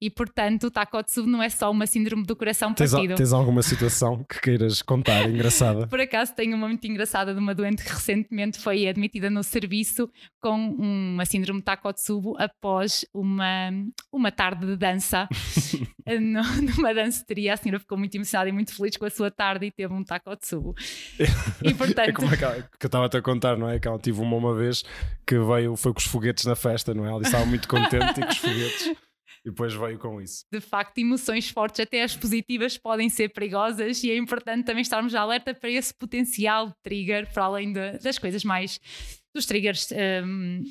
e 0.00 0.08
portanto 0.08 0.68
o 0.68 0.70
Takotsubo 0.70 1.28
não 1.28 1.42
é 1.42 1.48
só 1.48 1.70
uma 1.70 1.86
síndrome 1.86 2.24
do 2.24 2.36
coração 2.36 2.72
tens, 2.72 2.92
partido. 2.92 3.16
Tens 3.16 3.32
alguma 3.32 3.62
situação 3.62 4.24
que 4.28 4.40
queiras 4.40 4.80
contar 4.80 5.28
engraçada? 5.28 5.86
Por 5.88 6.00
acaso 6.00 6.34
tenho 6.34 6.56
uma 6.56 6.68
muito 6.68 6.86
engraçada 6.86 7.34
de 7.34 7.40
uma 7.40 7.54
doente 7.54 7.82
que 7.82 7.90
recentemente 7.90 8.58
foi 8.58 8.86
admitida 8.86 9.28
no 9.28 9.42
serviço 9.42 10.08
com 10.40 10.70
uma 10.78 11.24
síndrome 11.24 11.60
Takotsubo 11.60 12.36
após 12.38 13.04
uma, 13.12 13.70
uma 14.12 14.30
tarde 14.30 14.66
de 14.66 14.76
dança 14.76 15.28
numa 16.76 16.94
danceteria. 16.94 17.54
A 17.54 17.56
senhora 17.56 17.78
ficou 17.78 17.98
muito 17.98 18.14
emocionada 18.14 18.48
e 18.48 18.52
muito 18.52 18.74
feliz 18.74 18.96
com 18.96 19.04
a 19.04 19.10
sua 19.10 19.30
tarde 19.30 19.66
e 19.66 19.70
teve 19.70 19.92
um 19.92 20.02
Takotsubo. 20.02 20.74
E 21.62 21.74
portanto... 21.74 22.08
É 22.08 22.12
como 22.12 22.32
aquela 22.32 22.62
que 22.62 22.86
eu 22.86 22.88
estava 22.88 23.06
a 23.06 23.22
contar, 23.22 23.56
não 23.56 23.68
é? 23.68 23.78
Que 23.78 23.88
ela 23.88 23.98
tive 23.98 24.20
uma 24.20 24.36
uma 24.36 24.54
vez 24.54 24.84
que 25.26 25.38
veio, 25.38 25.76
foi 25.76 25.92
com 25.92 25.98
os 25.98 26.06
foguetes 26.06 26.44
na 26.44 26.54
festa, 26.54 26.94
não 26.94 27.04
é? 27.04 27.10
Ela 27.10 27.22
estava 27.22 27.44
muito 27.44 27.66
contente 27.68 28.20
e 28.20 28.22
com 28.22 28.30
os 28.30 28.38
foguetes. 28.38 28.96
E 29.44 29.50
depois 29.50 29.72
veio 29.72 29.98
com 29.98 30.20
isso. 30.20 30.44
De 30.52 30.60
facto, 30.60 30.98
emoções 30.98 31.48
fortes, 31.48 31.80
até 31.80 32.02
as 32.02 32.16
positivas, 32.16 32.76
podem 32.76 33.08
ser 33.08 33.28
perigosas 33.32 34.02
e 34.02 34.10
é 34.10 34.16
importante 34.16 34.64
também 34.64 34.82
estarmos 34.82 35.14
alerta 35.14 35.54
para 35.54 35.70
esse 35.70 35.94
potencial 35.94 36.72
trigger, 36.82 37.32
para 37.32 37.44
além 37.44 37.72
de, 37.72 37.98
das 37.98 38.18
coisas 38.18 38.44
mais. 38.44 38.80
dos 39.34 39.46
triggers. 39.46 39.90
Um, 40.24 40.64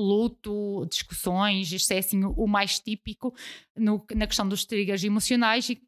luto, 0.00 0.86
discussões, 0.88 1.72
isto 1.72 1.92
é 1.92 1.98
assim 1.98 2.24
o 2.24 2.46
mais 2.46 2.78
típico 2.78 3.34
no, 3.76 4.04
na 4.14 4.26
questão 4.26 4.48
dos 4.48 4.64
triggers 4.64 5.04
emocionais 5.04 5.68
e 5.68 5.82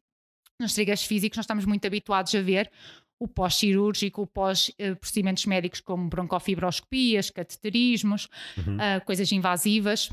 nos 0.59 0.73
triggers 0.73 1.03
físicos 1.03 1.37
nós 1.37 1.45
estamos 1.45 1.65
muito 1.65 1.85
habituados 1.85 2.33
a 2.35 2.41
ver 2.41 2.71
o 3.19 3.27
pós-cirúrgico, 3.27 4.23
o 4.23 4.27
pós-procedimentos 4.27 5.45
médicos 5.45 5.79
como 5.79 6.09
broncofibroscopias, 6.09 7.29
cateterismos, 7.29 8.27
uhum. 8.57 8.77
uh, 8.77 9.05
coisas 9.05 9.31
invasivas 9.31 10.09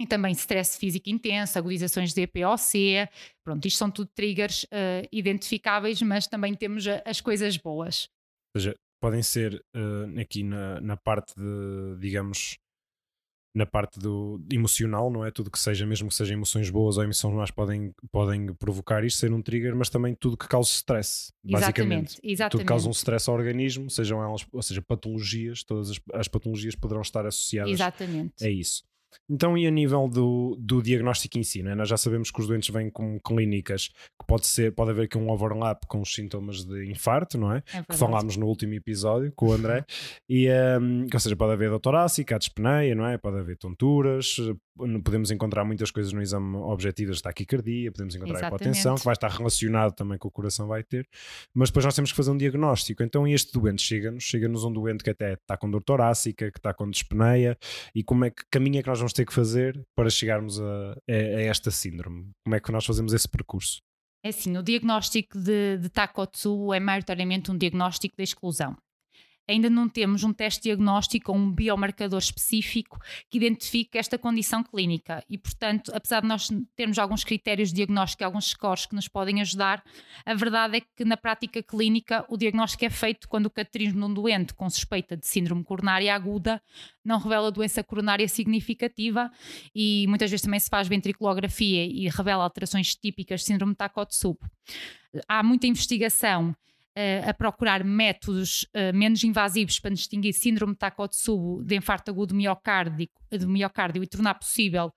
e 0.00 0.06
também 0.06 0.32
stress 0.32 0.78
físico 0.78 1.10
intenso, 1.10 1.58
agudizações 1.58 2.14
de 2.14 2.22
EPOC, 2.22 3.08
pronto, 3.44 3.66
isto 3.66 3.76
são 3.76 3.90
tudo 3.90 4.10
triggers 4.14 4.64
uh, 4.64 5.06
identificáveis, 5.12 6.00
mas 6.00 6.26
também 6.26 6.54
temos 6.54 6.84
as 7.04 7.20
coisas 7.20 7.58
boas. 7.58 8.08
Ou 8.54 8.60
seja, 8.60 8.74
podem 9.02 9.22
ser 9.22 9.62
uh, 9.74 10.20
aqui 10.20 10.42
na, 10.42 10.80
na 10.80 10.96
parte 10.96 11.34
de, 11.36 11.98
digamos, 11.98 12.58
na 13.56 13.64
parte 13.64 13.98
do 13.98 14.38
emocional, 14.52 15.10
não 15.10 15.24
é? 15.24 15.30
Tudo 15.30 15.50
que 15.50 15.58
seja, 15.58 15.86
mesmo 15.86 16.10
que 16.10 16.14
sejam 16.14 16.36
emoções 16.36 16.68
boas 16.68 16.98
ou 16.98 17.02
emoções 17.02 17.34
más, 17.34 17.50
podem, 17.50 17.90
podem 18.12 18.52
provocar 18.52 19.02
isto, 19.02 19.18
ser 19.18 19.32
um 19.32 19.40
trigger, 19.40 19.74
mas 19.74 19.88
também 19.88 20.14
tudo 20.14 20.36
que 20.36 20.46
cause 20.46 20.70
stress, 20.72 21.32
basicamente. 21.42 22.20
Exatamente. 22.22 22.50
Tudo 22.50 22.60
que 22.60 22.66
cause 22.66 22.86
um 22.86 22.90
stress 22.90 23.30
ao 23.30 23.34
organismo, 23.34 23.88
sejam 23.88 24.22
elas, 24.22 24.46
ou 24.52 24.60
seja, 24.60 24.82
patologias, 24.82 25.64
todas 25.64 25.90
as, 25.90 25.98
as 26.12 26.28
patologias 26.28 26.74
poderão 26.74 27.00
estar 27.00 27.24
associadas 27.24 27.72
exatamente. 27.72 28.44
a 28.44 28.50
isso. 28.50 28.84
Então, 29.28 29.56
e 29.56 29.66
a 29.66 29.70
nível 29.70 30.08
do, 30.08 30.56
do 30.60 30.82
diagnóstico 30.82 31.38
em 31.38 31.42
si, 31.42 31.62
né? 31.62 31.74
nós 31.74 31.88
já 31.88 31.96
sabemos 31.96 32.30
que 32.30 32.40
os 32.40 32.46
doentes 32.46 32.70
vêm 32.70 32.90
com 32.90 33.18
clínicas 33.20 33.88
que 33.88 34.26
pode 34.26 34.46
ser, 34.46 34.72
pode 34.74 34.90
haver 34.90 35.06
aqui 35.06 35.18
um 35.18 35.30
overlap 35.30 35.84
com 35.86 36.00
os 36.00 36.12
sintomas 36.14 36.64
de 36.64 36.90
infarto, 36.90 37.36
não 37.36 37.52
é? 37.52 37.62
é 37.72 37.82
que 37.82 37.96
falámos 37.96 38.36
no 38.36 38.46
último 38.46 38.74
episódio 38.74 39.32
com 39.34 39.48
o 39.48 39.52
André, 39.52 39.84
e, 40.28 40.48
um, 40.80 41.06
ou 41.12 41.20
seja, 41.20 41.36
pode 41.36 41.52
haver 41.52 41.70
dor 41.70 41.80
torácica, 41.80 42.36
a 42.36 42.38
dispneia, 42.38 42.94
não 42.94 43.06
é? 43.06 43.18
Pode 43.18 43.38
haver 43.38 43.56
tonturas, 43.56 44.36
podemos 45.02 45.30
encontrar 45.30 45.64
muitas 45.64 45.90
coisas 45.90 46.12
no 46.12 46.20
exame 46.20 46.56
objetivo 46.56 47.12
da 47.12 47.20
taquicardia, 47.20 47.90
podemos 47.90 48.14
encontrar 48.14 48.38
Exatamente. 48.38 48.62
hipotensão, 48.62 48.94
que 48.96 49.04
vai 49.04 49.14
estar 49.14 49.30
relacionado 49.30 49.94
também 49.94 50.18
com 50.18 50.28
o 50.28 50.30
coração 50.30 50.66
vai 50.66 50.82
ter, 50.82 51.08
mas 51.54 51.70
depois 51.70 51.84
nós 51.84 51.94
temos 51.94 52.10
que 52.10 52.16
fazer 52.16 52.30
um 52.30 52.36
diagnóstico. 52.36 53.02
Então 53.02 53.26
este 53.26 53.52
doente 53.52 53.82
chega-nos, 53.82 54.22
chega-nos 54.22 54.64
um 54.64 54.72
doente 54.72 55.02
que 55.02 55.10
até 55.10 55.34
está 55.34 55.56
com 55.56 55.70
dor 55.70 55.82
torácica, 55.82 56.50
que 56.50 56.58
está 56.58 56.74
com 56.74 56.88
dispneia, 56.90 57.56
e 57.94 58.02
como 58.02 58.24
é 58.24 58.30
que 58.30 58.42
caminho 58.50 58.78
é 58.78 58.82
que 58.82 58.88
nós 58.88 58.98
vamos 58.98 59.12
ter 59.12 59.24
que 59.24 59.32
fazer 59.32 59.82
para 59.94 60.10
chegarmos 60.10 60.60
a, 60.60 60.64
a, 60.64 61.12
a 61.12 61.42
esta 61.42 61.70
síndrome? 61.70 62.30
Como 62.44 62.54
é 62.54 62.60
que 62.60 62.70
nós 62.70 62.84
fazemos 62.84 63.12
esse 63.12 63.28
percurso? 63.28 63.80
É 64.24 64.30
assim, 64.30 64.56
o 64.56 64.62
diagnóstico 64.62 65.38
de, 65.38 65.78
de 65.78 65.88
Takotsu 65.88 66.72
é 66.72 66.80
maioritariamente 66.80 67.50
um 67.50 67.56
diagnóstico 67.56 68.16
de 68.16 68.24
exclusão 68.24 68.76
ainda 69.48 69.70
não 69.70 69.88
temos 69.88 70.24
um 70.24 70.32
teste 70.32 70.62
diagnóstico 70.64 71.32
ou 71.32 71.38
um 71.38 71.50
biomarcador 71.50 72.18
específico 72.18 72.98
que 73.30 73.38
identifique 73.38 73.98
esta 73.98 74.18
condição 74.18 74.62
clínica. 74.62 75.24
E, 75.28 75.38
portanto, 75.38 75.92
apesar 75.94 76.20
de 76.20 76.28
nós 76.28 76.48
termos 76.74 76.98
alguns 76.98 77.24
critérios 77.24 77.70
de 77.70 77.76
diagnóstico, 77.76 78.24
alguns 78.24 78.46
scores 78.46 78.86
que 78.86 78.94
nos 78.94 79.08
podem 79.08 79.40
ajudar, 79.40 79.82
a 80.24 80.34
verdade 80.34 80.78
é 80.78 80.80
que 80.80 81.04
na 81.04 81.16
prática 81.16 81.62
clínica 81.62 82.24
o 82.28 82.36
diagnóstico 82.36 82.84
é 82.84 82.90
feito 82.90 83.28
quando 83.28 83.46
o 83.46 83.50
cateterismo 83.50 84.00
de 84.00 84.04
um 84.06 84.14
doente 84.14 84.54
com 84.54 84.68
suspeita 84.68 85.16
de 85.16 85.26
síndrome 85.26 85.64
coronária 85.64 86.14
aguda 86.14 86.60
não 87.04 87.18
revela 87.18 87.52
doença 87.52 87.84
coronária 87.84 88.26
significativa 88.26 89.30
e 89.74 90.06
muitas 90.08 90.30
vezes 90.30 90.42
também 90.42 90.58
se 90.58 90.68
faz 90.68 90.88
ventriculografia 90.88 91.84
e 91.84 92.08
revela 92.08 92.42
alterações 92.42 92.94
típicas 92.96 93.40
de 93.40 93.46
síndrome 93.46 93.72
de 93.72 93.78
Takotsubo. 93.78 94.40
Há 95.28 95.42
muita 95.42 95.66
investigação 95.66 96.54
a 97.28 97.34
procurar 97.34 97.84
métodos 97.84 98.62
uh, 98.74 98.96
menos 98.96 99.22
invasivos 99.22 99.78
para 99.78 99.94
distinguir 99.94 100.32
síndrome 100.32 100.72
de 100.72 100.78
Takotsubo 100.78 101.62
de 101.62 101.76
infarto 101.76 102.10
agudo 102.10 102.34
miocárdio, 102.34 103.08
de 103.30 103.46
miocárdio 103.46 104.02
e 104.02 104.06
tornar 104.06 104.34
possível 104.34 104.92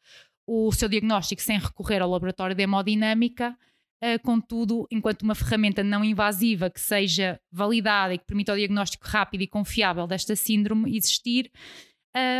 o 0.47 0.71
seu 0.71 0.87
diagnóstico 0.87 1.41
sem 1.41 1.59
recorrer 1.59 2.01
ao 2.01 2.09
laboratório 2.09 2.55
de 2.55 2.63
hemodinâmica. 2.63 3.55
Uh, 4.01 4.17
contudo, 4.23 4.87
enquanto 4.89 5.23
uma 5.23 5.35
ferramenta 5.35 5.83
não 5.83 6.03
invasiva 6.05 6.69
que 6.69 6.79
seja 6.79 7.37
validada 7.51 8.13
e 8.13 8.17
que 8.17 8.25
permita 8.25 8.53
o 8.53 8.55
diagnóstico 8.55 9.05
rápido 9.05 9.41
e 9.41 9.47
confiável 9.47 10.07
desta 10.07 10.37
síndrome 10.37 10.95
existir, 10.95 11.51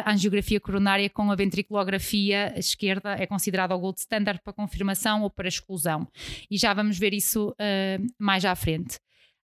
a 0.04 0.12
angiografia 0.12 0.60
coronária 0.60 1.10
com 1.10 1.32
a 1.32 1.36
ventriculografia 1.36 2.58
esquerda 2.58 3.14
é 3.14 3.28
considerada 3.28 3.76
o 3.76 3.80
gold 3.80 4.00
standard 4.00 4.42
para 4.44 4.52
confirmação 4.52 5.22
ou 5.22 5.30
para 5.30 5.48
exclusão. 5.48 6.08
E 6.50 6.58
já 6.58 6.74
vamos 6.74 6.98
ver 6.98 7.14
isso 7.14 7.50
uh, 7.52 8.08
mais 8.18 8.46
à 8.46 8.56
frente. 8.56 8.98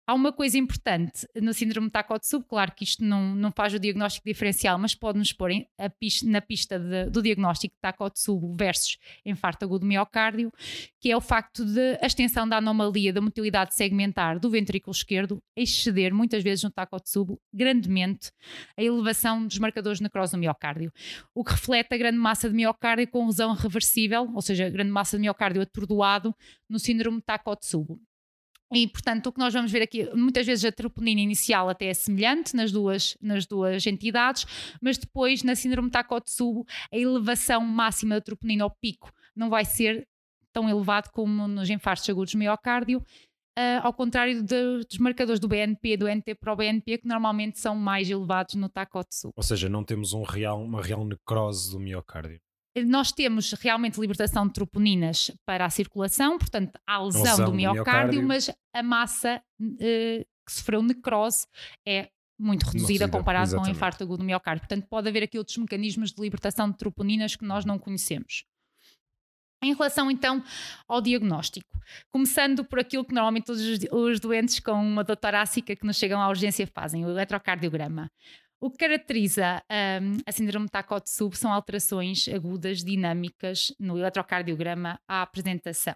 Há 0.08 0.14
uma 0.14 0.32
coisa 0.32 0.56
importante 0.56 1.26
no 1.34 1.52
síndrome 1.52 1.88
de 1.88 1.92
Takotsubo, 1.92 2.44
claro 2.44 2.70
que 2.72 2.84
isto 2.84 3.04
não, 3.04 3.34
não 3.34 3.50
faz 3.50 3.74
o 3.74 3.78
diagnóstico 3.80 4.28
diferencial, 4.28 4.78
mas 4.78 4.94
pode-nos 4.94 5.32
pôr 5.32 5.50
em, 5.50 5.68
pista, 5.98 6.30
na 6.30 6.40
pista 6.40 6.78
de, 6.78 7.10
do 7.10 7.20
diagnóstico 7.20 7.74
de 7.74 7.80
Takotsubo 7.80 8.54
versus 8.56 8.98
infarto 9.24 9.64
agudo 9.64 9.80
do 9.80 9.86
miocárdio, 9.86 10.52
que 11.00 11.10
é 11.10 11.16
o 11.16 11.20
facto 11.20 11.64
de 11.64 11.98
a 12.00 12.06
extensão 12.06 12.48
da 12.48 12.58
anomalia 12.58 13.12
da 13.12 13.20
motilidade 13.20 13.74
segmentar 13.74 14.38
do 14.38 14.48
ventrículo 14.48 14.94
esquerdo 14.94 15.42
exceder, 15.56 16.14
muitas 16.14 16.44
vezes 16.44 16.62
no 16.62 16.70
Takotsubo, 16.70 17.40
grandemente 17.52 18.30
a 18.76 18.82
elevação 18.84 19.44
dos 19.44 19.58
marcadores 19.58 19.98
de 19.98 20.04
necrose 20.04 20.30
do 20.30 20.38
miocárdio, 20.38 20.92
o 21.34 21.42
que 21.42 21.50
reflete 21.50 21.92
a 21.92 21.98
grande 21.98 22.18
massa 22.18 22.48
de 22.48 22.54
miocárdio 22.54 23.08
com 23.08 23.26
lesão 23.26 23.54
reversível, 23.54 24.30
ou 24.32 24.40
seja, 24.40 24.66
a 24.66 24.70
grande 24.70 24.92
massa 24.92 25.16
de 25.16 25.22
miocárdio 25.22 25.62
atordoado 25.62 26.32
no 26.70 26.78
síndrome 26.78 27.18
de 27.18 27.24
Takotsubo. 27.24 28.00
E, 28.72 28.88
portanto, 28.88 29.28
o 29.28 29.32
que 29.32 29.38
nós 29.38 29.54
vamos 29.54 29.70
ver 29.70 29.82
aqui, 29.82 30.10
muitas 30.14 30.44
vezes 30.44 30.64
a 30.64 30.72
troponina 30.72 31.20
inicial 31.20 31.68
até 31.68 31.86
é 31.86 31.94
semelhante 31.94 32.54
nas 32.56 32.72
duas, 32.72 33.16
nas 33.20 33.46
duas 33.46 33.86
entidades, 33.86 34.44
mas 34.80 34.98
depois 34.98 35.42
na 35.42 35.54
síndrome 35.54 35.90
Takotsubo 35.90 36.66
a 36.92 36.96
elevação 36.96 37.60
máxima 37.60 38.16
da 38.16 38.20
troponina 38.20 38.64
ao 38.64 38.70
pico 38.70 39.12
não 39.36 39.48
vai 39.48 39.64
ser 39.64 40.06
tão 40.52 40.68
elevado 40.68 41.10
como 41.12 41.46
nos 41.46 41.68
infartos 41.68 42.08
agudos 42.08 42.32
do 42.32 42.38
miocárdio, 42.38 42.98
uh, 42.98 43.82
ao 43.82 43.92
contrário 43.92 44.42
de, 44.42 44.84
dos 44.88 44.98
marcadores 44.98 45.38
do 45.38 45.46
BNP, 45.46 45.96
do 45.98 46.08
NT 46.08 46.34
para 46.34 46.52
o 46.52 46.56
BNP, 46.56 46.98
que 46.98 47.06
normalmente 47.06 47.60
são 47.60 47.76
mais 47.76 48.10
elevados 48.10 48.54
no 48.54 48.68
Takotsubo. 48.68 49.34
Ou 49.36 49.42
seja, 49.42 49.68
não 49.68 49.84
temos 49.84 50.14
um 50.14 50.22
real, 50.22 50.62
uma 50.62 50.82
real 50.82 51.04
necrose 51.04 51.70
do 51.70 51.78
miocárdio 51.78 52.40
nós 52.84 53.12
temos 53.12 53.52
realmente 53.52 54.00
libertação 54.00 54.46
de 54.46 54.52
troponinas 54.52 55.30
para 55.46 55.64
a 55.64 55.70
circulação, 55.70 56.38
portanto, 56.38 56.78
há 56.86 57.02
lesão, 57.02 57.22
lesão 57.22 57.44
do, 57.46 57.54
miocárdio, 57.54 58.20
do, 58.20 58.26
miocárdio, 58.26 58.26
mas 58.26 58.50
a 58.74 58.82
massa 58.82 59.42
uh, 59.60 59.76
que 60.46 60.52
sofreu 60.52 60.82
necrose 60.82 61.46
é 61.86 62.10
muito 62.38 62.64
reduzida 62.64 63.08
comparado 63.08 63.56
com 63.56 63.62
o 63.62 63.68
infarto 63.68 64.04
agudo 64.04 64.18
do 64.18 64.24
miocárdio. 64.24 64.60
Portanto, 64.60 64.86
pode 64.88 65.08
haver 65.08 65.22
aqui 65.22 65.38
outros 65.38 65.56
mecanismos 65.56 66.12
de 66.12 66.20
libertação 66.20 66.70
de 66.70 66.76
troponinas 66.76 67.34
que 67.34 67.44
nós 67.44 67.64
não 67.64 67.78
conhecemos. 67.78 68.44
Em 69.62 69.74
relação 69.74 70.10
então 70.10 70.44
ao 70.86 71.00
diagnóstico, 71.00 71.66
começando 72.12 72.62
por 72.62 72.78
aquilo 72.78 73.04
que 73.04 73.14
normalmente 73.14 73.50
os, 73.50 73.60
os 73.90 74.20
doentes 74.20 74.60
com 74.60 74.72
uma 74.72 75.02
dor 75.02 75.16
torácica 75.16 75.74
que 75.74 75.86
nos 75.86 75.96
chegam 75.96 76.20
à 76.20 76.28
urgência 76.28 76.66
fazem, 76.66 77.06
o 77.06 77.10
eletrocardiograma. 77.10 78.10
O 78.58 78.70
que 78.70 78.78
caracteriza 78.78 79.62
um, 80.00 80.16
a 80.26 80.32
síndrome 80.32 80.64
de 80.66 80.72
Takotsubo 80.72 81.36
são 81.36 81.52
alterações 81.52 82.26
agudas 82.28 82.82
dinâmicas 82.82 83.72
no 83.78 83.98
eletrocardiograma 83.98 84.98
à 85.06 85.20
apresentação. 85.20 85.94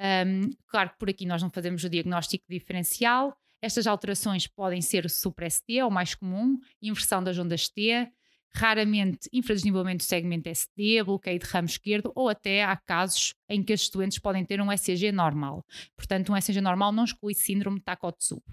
Um, 0.00 0.50
claro 0.66 0.90
que 0.90 0.98
por 0.98 1.08
aqui 1.08 1.24
nós 1.24 1.40
não 1.42 1.50
fazemos 1.50 1.84
o 1.84 1.88
diagnóstico 1.88 2.44
diferencial. 2.48 3.36
Estas 3.62 3.86
alterações 3.86 4.46
podem 4.48 4.82
ser 4.82 5.06
o 5.06 5.08
supra-ST, 5.08 5.82
o 5.84 5.90
mais 5.90 6.14
comum, 6.14 6.58
inversão 6.82 7.22
das 7.22 7.38
ondas 7.38 7.68
T, 7.68 8.10
raramente 8.52 9.28
infradesenvolvimento 9.32 9.98
do 9.98 10.08
segmento 10.08 10.48
SD, 10.48 11.02
bloqueio 11.04 11.38
de 11.38 11.46
ramo 11.46 11.66
esquerdo, 11.66 12.10
ou 12.14 12.28
até 12.28 12.64
há 12.64 12.76
casos 12.76 13.34
em 13.48 13.62
que 13.62 13.72
estes 13.72 13.90
doentes 13.90 14.18
podem 14.18 14.44
ter 14.44 14.60
um 14.60 14.72
ECG 14.72 15.12
normal. 15.12 15.64
Portanto, 15.94 16.32
um 16.32 16.36
ECG 16.36 16.60
normal 16.60 16.90
não 16.90 17.04
exclui 17.04 17.34
síndrome 17.34 17.78
de 17.78 17.84
Takotsubo. 17.84 18.44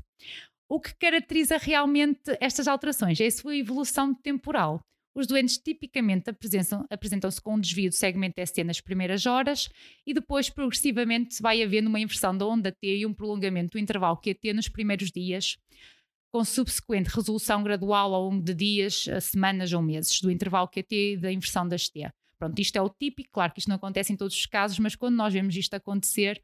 O 0.74 0.80
que 0.80 0.92
caracteriza 0.96 1.56
realmente 1.58 2.36
estas 2.42 2.68
alterações 2.68 3.22
é 3.22 3.28
a 3.28 3.32
sua 3.32 3.56
evolução 3.56 4.12
temporal. 4.12 4.80
Os 5.14 5.28
doentes 5.28 5.60
tipicamente 5.60 6.32
apresentam- 6.32 6.84
apresentam-se 6.90 7.40
com 7.40 7.54
um 7.54 7.60
desvio 7.60 7.92
do 7.92 7.96
segmento 7.96 8.42
ST 8.44 8.64
nas 8.64 8.82
primeiras 8.82 9.28
horas 9.28 9.70
e 10.04 10.16
depois 10.16 10.50
progressivamente 10.50 11.40
vai 11.44 11.62
havendo 11.62 11.90
uma 11.90 12.00
inversão 12.00 12.36
da 12.36 12.48
onda 12.48 12.72
T 12.72 12.88
e 12.88 13.06
um 13.06 13.14
prolongamento 13.14 13.74
do 13.74 13.78
intervalo 13.78 14.18
QT 14.18 14.52
nos 14.52 14.68
primeiros 14.68 15.12
dias, 15.12 15.58
com 16.32 16.44
subsequente 16.44 17.12
resolução 17.16 17.62
gradual 17.62 18.12
ao 18.12 18.24
longo 18.24 18.44
de 18.44 18.56
dias, 18.56 19.06
semanas 19.22 19.72
ou 19.74 19.82
meses 19.84 20.20
do 20.22 20.32
intervalo 20.32 20.68
QT 20.68 21.14
e 21.14 21.18
da 21.18 21.32
inversão 21.32 21.68
das 21.68 21.88
T. 21.88 22.10
Pronto, 22.40 22.60
isto 22.60 22.76
é 22.76 22.82
o 22.82 22.90
típico, 22.90 23.30
claro 23.32 23.54
que 23.54 23.60
isto 23.60 23.70
não 23.70 23.76
acontece 23.76 24.12
em 24.12 24.18
todos 24.18 24.36
os 24.36 24.48
casos, 24.48 24.80
mas 24.80 24.96
quando 24.96 25.16
nós 25.16 25.32
vemos 25.32 25.56
isto 25.56 25.76
acontecer, 25.76 26.44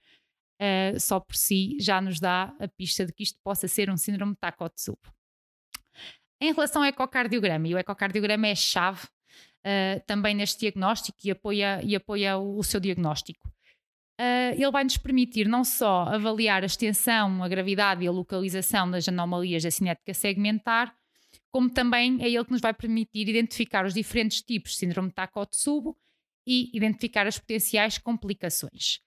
eh, 0.60 1.00
só 1.00 1.20
por 1.22 1.36
si 1.36 1.78
já 1.80 2.02
nos 2.02 2.20
dá 2.20 2.54
a 2.60 2.68
pista 2.68 3.06
de 3.06 3.14
que 3.14 3.24
isto 3.24 3.40
possa 3.42 3.68
ser 3.68 3.90
um 3.90 3.96
síndrome 3.96 4.34
de 4.34 4.40
Takotsubo. 4.40 5.00
Em 6.42 6.54
relação 6.54 6.82
ao 6.82 6.88
ecocardiograma, 6.88 7.68
e 7.68 7.76
o 7.76 7.78
ecocardiograma 7.78 8.48
é 8.48 8.56
chave 8.56 9.06
uh, 9.06 10.02
também 10.06 10.36
neste 10.36 10.60
diagnóstico 10.60 11.18
e 11.24 11.32
apoia, 11.32 11.82
e 11.84 11.96
apoia 11.96 12.38
o, 12.38 12.58
o 12.58 12.64
seu 12.64 12.80
diagnóstico. 12.80 13.48
Uh, 14.20 14.52
ele 14.54 14.72
vai 14.72 14.84
nos 14.84 14.98
permitir 14.98 15.48
não 15.48 15.64
só 15.64 16.04
avaliar 16.04 16.64
a 16.64 16.66
extensão, 16.66 17.42
a 17.42 17.48
gravidade 17.48 18.04
e 18.04 18.08
a 18.08 18.12
localização 18.12 18.90
das 18.90 19.08
anomalias 19.08 19.64
da 19.64 19.72
cinética 19.72 20.14
segmentar, 20.14 20.94
como 21.52 21.70
também 21.70 22.22
é 22.22 22.30
ele 22.30 22.46
que 22.46 22.52
nos 22.52 22.62
vai 22.62 22.74
permitir 22.74 23.30
identificar 23.30 23.86
os 23.86 23.94
diferentes 23.94 24.42
tipos 24.42 24.72
de 24.72 24.78
síndrome 24.78 25.10
de 25.10 25.16
Takotsubo 25.16 25.98
e 26.46 26.70
identificar 26.76 27.28
as 27.28 27.40
potenciais 27.40 27.98
complicações. 27.98 29.00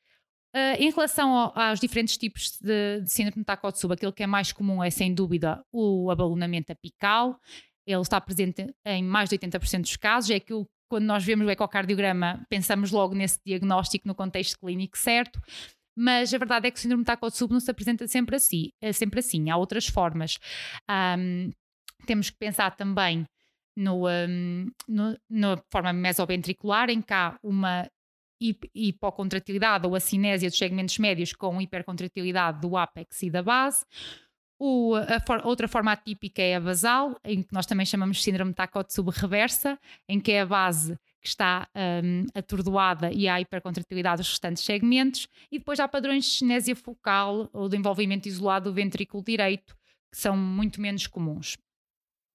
Uh, 0.55 0.77
em 0.79 0.91
relação 0.91 1.33
ao, 1.33 1.59
aos 1.59 1.81
diferentes 1.81 2.17
tipos 2.19 2.59
de, 2.61 3.01
de 3.01 3.11
síndrome 3.11 3.41
de 3.41 3.45
Takotsubo, 3.45 3.95
aquilo 3.95 4.13
que 4.13 4.23
é 4.23 4.27
mais 4.27 4.53
comum 4.53 4.85
é, 4.85 4.91
sem 4.91 5.15
dúvida, 5.15 5.65
o 5.73 6.11
abalonamento 6.11 6.71
apical. 6.71 7.41
Ele 7.87 8.01
está 8.01 8.21
presente 8.21 8.73
em 8.85 9.03
mais 9.03 9.31
de 9.31 9.39
80% 9.39 9.81
dos 9.81 9.97
casos. 9.97 10.31
É 10.31 10.39
que 10.39 10.53
quando 10.89 11.05
nós 11.05 11.25
vemos 11.25 11.47
o 11.47 11.51
ecocardiograma, 11.51 12.45
pensamos 12.51 12.91
logo 12.91 13.15
nesse 13.15 13.41
diagnóstico 13.45 14.07
no 14.07 14.15
contexto 14.15 14.59
clínico 14.59 14.99
certo. 14.99 15.41
Mas 15.97 16.33
a 16.33 16.39
verdade 16.39 16.69
é 16.69 16.71
que 16.71 16.79
o 16.79 16.81
síndrome 16.81 17.03
de 17.03 17.07
Takotsubo 17.07 17.55
não 17.55 17.61
se 17.61 17.71
apresenta 17.71 18.07
sempre 18.07 18.37
assim. 18.37 18.71
É 18.81 18.93
sempre 18.93 19.21
assim. 19.21 19.51
Há 19.51 19.57
outras 19.57 19.87
formas. 19.87 20.39
Um, 21.19 21.51
temos 22.07 22.31
que 22.31 22.37
pensar 22.37 22.77
também 22.77 23.27
no, 23.77 24.07
um, 24.07 24.71
no, 24.89 25.19
na 25.31 25.63
forma 25.71 25.93
mesoventricular, 25.93 26.91
em 26.91 27.01
que 27.01 27.13
há 27.13 27.39
uma 27.43 27.89
hipocontratilidade 28.75 29.87
ou 29.87 29.95
a 29.95 30.01
cinésia 30.01 30.49
dos 30.49 30.59
segmentos 30.59 30.99
médios 30.99 31.33
com 31.33 31.61
hipercontratilidade 31.61 32.61
do 32.61 32.77
ápex 32.77 33.23
e 33.23 33.31
da 33.31 33.43
base. 33.43 33.85
O, 34.65 34.95
for, 35.27 35.45
outra 35.45 35.67
forma 35.67 35.91
atípica 35.91 36.41
é 36.41 36.55
a 36.55 36.61
basal, 36.61 37.19
em 37.25 37.43
que 37.43 37.53
nós 37.53 37.67
também 37.67 37.85
chamamos 37.85 38.19
de 38.19 38.23
síndrome 38.23 38.53
de 38.53 38.57
Takotsubo 38.57 39.13
em 40.09 40.21
que 40.21 40.31
é 40.31 40.43
a 40.43 40.47
base 40.47 40.97
que 41.21 41.29
está 41.29 41.69
um, 41.75 42.27
atordoada 42.33 43.13
e 43.13 43.29
há 43.29 43.41
hipercontratilidade 43.41 44.19
dos 44.19 44.29
restantes 44.29 44.63
segmentos. 44.65 45.29
E 45.51 45.59
depois 45.59 45.81
há 45.81 45.89
padrões 45.89 46.25
de 46.25 46.31
cinésia 46.31 46.77
focal 46.77 47.51
ou 47.53 47.69
de 47.69 47.77
envolvimento 47.77 48.29
isolado 48.29 48.71
do 48.71 48.75
ventrículo 48.75 49.23
direito, 49.25 49.75
que 50.13 50.19
são 50.19 50.37
muito 50.37 50.81
menos 50.81 51.07
comuns. 51.07 51.57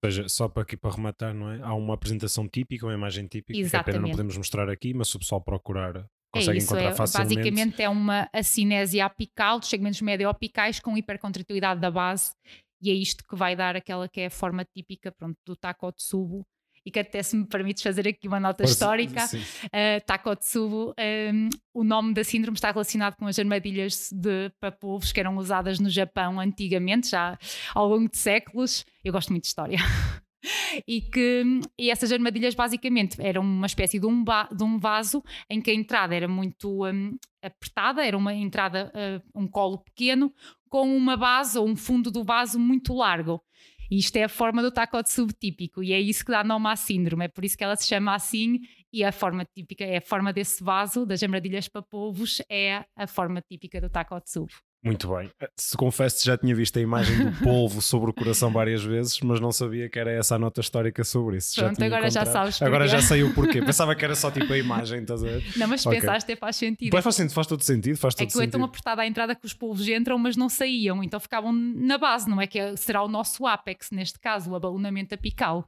Ou 0.03 0.11
seja, 0.11 0.29
só 0.29 0.47
para 0.47 0.63
aqui 0.63 0.77
para 0.77 0.95
rematar, 0.95 1.33
não 1.33 1.51
é? 1.51 1.59
Há 1.61 1.73
uma 1.73 1.95
apresentação 1.95 2.47
típica, 2.47 2.85
uma 2.85 2.93
imagem 2.93 3.27
típica, 3.27 3.57
Exatamente. 3.57 3.85
que 3.85 3.89
a 3.89 3.93
pena 3.93 4.01
não 4.03 4.11
podemos 4.11 4.37
mostrar 4.37 4.69
aqui, 4.69 4.93
mas 4.93 5.09
se 5.09 5.15
o 5.15 5.19
pessoal 5.19 5.41
procurar 5.41 6.07
consegue 6.31 6.57
é 6.57 6.59
isso, 6.59 6.67
encontrar 6.67 6.91
é, 6.91 6.95
facilmente. 6.95 7.35
Basicamente 7.35 7.81
é 7.81 7.89
uma 7.89 8.29
acinésia 8.31 9.05
apical 9.05 9.59
dos 9.59 9.69
segmentos 9.69 10.01
médio-apicais 10.01 10.79
com 10.79 10.97
hipercontratilidade 10.97 11.81
da 11.81 11.89
base 11.89 12.33
e 12.81 12.91
é 12.91 12.93
isto 12.93 13.23
que 13.27 13.35
vai 13.35 13.55
dar 13.55 13.75
aquela 13.75 14.07
que 14.07 14.21
é 14.21 14.25
a 14.27 14.31
forma 14.31 14.63
típica 14.63 15.11
pronto, 15.11 15.37
do 15.45 15.55
Takotsubo 15.55 16.45
e 16.87 16.91
que 16.91 16.99
até 16.99 17.21
se 17.21 17.35
me 17.35 17.45
permites 17.45 17.83
fazer 17.83 18.07
aqui 18.07 18.29
uma 18.29 18.39
nota 18.39 18.63
histórica, 18.63 19.25
uh, 19.25 20.05
Takotsubo, 20.05 20.95
um, 21.33 21.49
o 21.73 21.83
nome 21.83 22.13
da 22.13 22.23
síndrome 22.23 22.55
está 22.55 22.71
relacionado 22.71 23.17
com 23.17 23.27
as 23.27 23.37
armadilhas 23.37 24.09
de 24.13 24.49
papuvos 24.57 25.11
que 25.11 25.19
eram 25.19 25.35
usadas 25.35 25.79
no 25.79 25.89
Japão 25.89 26.39
antigamente, 26.39 27.09
já 27.09 27.37
ao 27.75 27.89
longo 27.89 28.09
de 28.09 28.17
séculos. 28.17 28.85
Eu 29.03 29.11
gosto 29.11 29.31
muito 29.31 29.43
de 29.43 29.47
história. 29.49 29.79
e 30.87 31.01
que 31.01 31.43
e 31.77 31.91
essas 31.91 32.09
armadilhas 32.09 32.55
basicamente 32.55 33.21
eram 33.21 33.41
uma 33.41 33.67
espécie 33.67 33.99
de 33.99 34.05
um, 34.05 34.23
de 34.23 34.63
um 34.63 34.79
vaso 34.79 35.21
em 35.49 35.59
que 35.59 35.71
a 35.71 35.73
entrada 35.73 36.15
era 36.15 36.27
muito 36.29 36.85
um, 36.85 37.17
apertada, 37.43 38.05
era 38.05 38.17
uma 38.17 38.33
entrada, 38.33 38.93
uh, 38.95 39.41
um 39.41 39.45
colo 39.45 39.79
pequeno, 39.79 40.33
com 40.69 40.95
uma 40.95 41.17
base 41.17 41.59
ou 41.59 41.67
um 41.67 41.75
fundo 41.75 42.09
do 42.09 42.23
vaso 42.23 42.57
muito 42.57 42.93
largo. 42.93 43.41
E 43.89 43.97
isto 43.97 44.15
é 44.17 44.23
a 44.23 44.29
forma 44.29 44.61
do 44.61 44.71
tacote 44.71 45.11
subtípico 45.11 45.83
e 45.83 45.93
é 45.93 45.99
isso 45.99 46.25
que 46.25 46.31
dá 46.31 46.43
nome 46.43 46.67
à 46.67 46.75
síndrome, 46.75 47.25
é 47.25 47.27
por 47.27 47.45
isso 47.45 47.57
que 47.57 47.63
ela 47.63 47.75
se 47.75 47.87
chama 47.87 48.13
assim 48.13 48.59
e 48.91 49.03
a 49.03 49.11
forma 49.11 49.45
típica 49.45 49.83
é 49.83 49.97
a 49.97 50.01
forma 50.01 50.33
desse 50.33 50.63
vaso 50.63 51.05
das 51.05 51.21
amradilhas 51.23 51.67
para 51.67 51.81
povos 51.81 52.41
é 52.49 52.85
a 52.95 53.07
forma 53.07 53.41
típica 53.41 53.79
do 53.79 53.89
tacote 53.89 54.29
sub. 54.31 54.51
Muito 54.83 55.07
bem. 55.13 55.29
Se 55.55 55.75
confesso 55.75 56.23
já 56.23 56.37
tinha 56.37 56.55
visto 56.55 56.77
a 56.77 56.81
imagem 56.81 57.17
do 57.17 57.31
polvo 57.43 57.81
sobre 57.81 58.11
o 58.11 58.13
coração 58.13 58.51
várias 58.51 58.83
vezes, 58.83 59.19
mas 59.21 59.39
não 59.39 59.51
sabia 59.51 59.89
que 59.89 59.97
era 59.97 60.11
essa 60.11 60.35
a 60.35 60.39
nota 60.39 60.61
histórica 60.61 61.03
sobre 61.03 61.37
isso. 61.37 61.55
Pronto, 61.55 61.79
já 61.79 61.85
agora 61.85 62.09
já 62.09 62.25
sabes. 62.25 62.61
Agora 62.61 62.87
já 62.87 63.01
sei 63.01 63.23
o 63.23 63.33
porquê. 63.33 63.59
Pensava 63.65 63.95
que 63.95 64.05
era 64.05 64.15
só 64.15 64.29
tipo 64.29 64.51
a 64.53 64.57
imagem, 64.57 65.01
estás 65.01 65.23
a 65.23 65.27
ver? 65.27 65.43
Não, 65.57 65.67
mas 65.67 65.85
okay. 65.85 65.99
pensaste, 65.99 66.35
faz 66.35 66.55
sentido. 66.55 66.91
Pois 66.91 67.03
faz, 67.03 67.15
sentido, 67.15 67.33
faz 67.33 67.47
todo 67.47 67.63
sentido. 67.63 67.97
Faz 67.97 68.13
é 68.13 68.17
todo 68.17 68.31
que 68.31 68.43
é 68.43 68.47
tão 68.47 68.63
apertada 68.63 69.01
à 69.01 69.07
entrada 69.07 69.35
que 69.35 69.45
os 69.45 69.53
polvos 69.53 69.87
entram, 69.87 70.17
mas 70.17 70.37
não 70.37 70.47
saíam, 70.47 71.03
então 71.03 71.19
ficavam 71.19 71.51
na 71.51 71.97
base, 71.97 72.29
não 72.29 72.39
é? 72.39 72.47
Que 72.47 72.59
é, 72.59 72.75
será 72.75 73.03
o 73.03 73.07
nosso 73.07 73.45
apex, 73.45 73.89
neste 73.91 74.19
caso, 74.19 74.51
o 74.51 74.55
abalonamento 74.55 75.13
apical. 75.13 75.67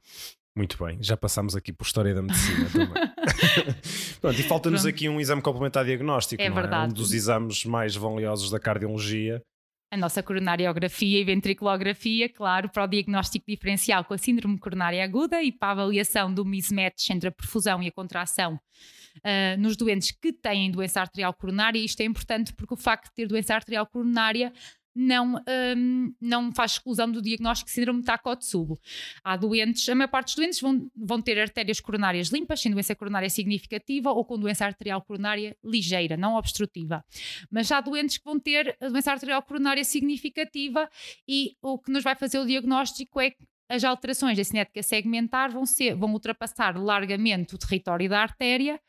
Muito 0.60 0.76
bem, 0.84 0.98
já 1.00 1.16
passámos 1.16 1.56
aqui 1.56 1.72
por 1.72 1.86
História 1.86 2.14
da 2.14 2.20
Medicina 2.20 2.68
também. 2.68 2.92
Pronto, 4.20 4.38
e 4.38 4.42
falta-nos 4.42 4.84
aqui 4.84 5.08
um 5.08 5.18
exame 5.18 5.40
complementar 5.40 5.86
diagnóstico, 5.86 6.42
é, 6.42 6.50
verdade. 6.50 6.84
É? 6.84 6.86
Um 6.90 6.92
dos 6.92 7.14
exames 7.14 7.64
mais 7.64 7.96
valiosos 7.96 8.50
da 8.50 8.60
cardiologia 8.60 9.42
a 9.90 9.96
nossa 9.96 10.22
coronariografia 10.22 11.18
e 11.18 11.24
ventriculografia, 11.24 12.28
claro, 12.28 12.68
para 12.68 12.84
o 12.84 12.86
diagnóstico 12.86 13.46
diferencial 13.48 14.04
com 14.04 14.14
a 14.14 14.18
síndrome 14.18 14.56
coronária 14.56 15.02
aguda 15.02 15.42
e 15.42 15.50
para 15.50 15.68
a 15.68 15.72
avaliação 15.72 16.32
do 16.32 16.44
mismatch 16.44 17.10
entre 17.10 17.28
a 17.28 17.32
perfusão 17.32 17.82
e 17.82 17.88
a 17.88 17.92
contração 17.92 18.54
uh, 18.54 19.58
nos 19.60 19.76
doentes 19.76 20.12
que 20.12 20.32
têm 20.32 20.70
doença 20.70 21.00
arterial 21.00 21.34
coronária. 21.34 21.80
Isto 21.80 22.02
é 22.02 22.04
importante 22.04 22.52
porque 22.52 22.74
o 22.74 22.76
facto 22.76 23.06
de 23.06 23.14
ter 23.14 23.26
doença 23.26 23.52
arterial 23.52 23.84
coronária 23.84 24.52
não, 24.94 25.36
um, 25.76 26.14
não 26.20 26.52
faz 26.52 26.72
exclusão 26.72 27.10
do 27.10 27.22
diagnóstico 27.22 27.68
de 27.68 27.74
síndrome 27.74 28.00
de 28.00 28.06
Takotsubo. 28.06 28.78
Há 29.22 29.36
doentes, 29.36 29.88
a 29.88 29.94
maior 29.94 30.08
parte 30.08 30.28
dos 30.28 30.36
doentes 30.36 30.60
vão, 30.60 30.90
vão 30.96 31.20
ter 31.20 31.38
artérias 31.38 31.80
coronárias 31.80 32.28
limpas, 32.28 32.60
sem 32.60 32.72
doença 32.72 32.94
coronária 32.94 33.30
significativa 33.30 34.10
ou 34.10 34.24
com 34.24 34.38
doença 34.38 34.64
arterial 34.64 35.02
coronária 35.02 35.56
ligeira, 35.64 36.16
não 36.16 36.36
obstrutiva. 36.36 37.04
Mas 37.50 37.70
há 37.70 37.80
doentes 37.80 38.18
que 38.18 38.24
vão 38.24 38.38
ter 38.38 38.76
a 38.80 38.88
doença 38.88 39.12
arterial 39.12 39.42
coronária 39.42 39.84
significativa 39.84 40.88
e 41.26 41.56
o 41.62 41.78
que 41.78 41.90
nos 41.90 42.02
vai 42.02 42.14
fazer 42.14 42.38
o 42.38 42.46
diagnóstico 42.46 43.20
é 43.20 43.32
as 43.70 43.84
alterações 43.84 44.36
da 44.36 44.42
cinética 44.42 44.82
segmentar 44.82 45.52
vão, 45.52 45.64
ser, 45.64 45.94
vão 45.94 46.12
ultrapassar 46.12 46.76
largamente 46.76 47.54
o 47.54 47.58
território 47.58 48.08
da 48.08 48.20
artéria, 48.20 48.80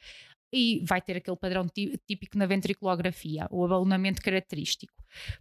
e 0.52 0.84
vai 0.86 1.02
ter 1.02 1.18
aquele 1.18 1.38
padrão 1.38 1.66
típico 1.68 2.38
na 2.38 2.46
ventriculografia, 2.46 3.48
o 3.52 3.66
abalonamento 3.66 4.22
característico. 4.22 4.94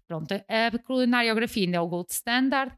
Pronto, 0.06 0.32
a 0.34 0.78
coronariografia 0.78 1.64
ainda 1.64 1.78
é 1.78 1.80
o 1.80 1.88
gold 1.88 2.10
standard, 2.12 2.74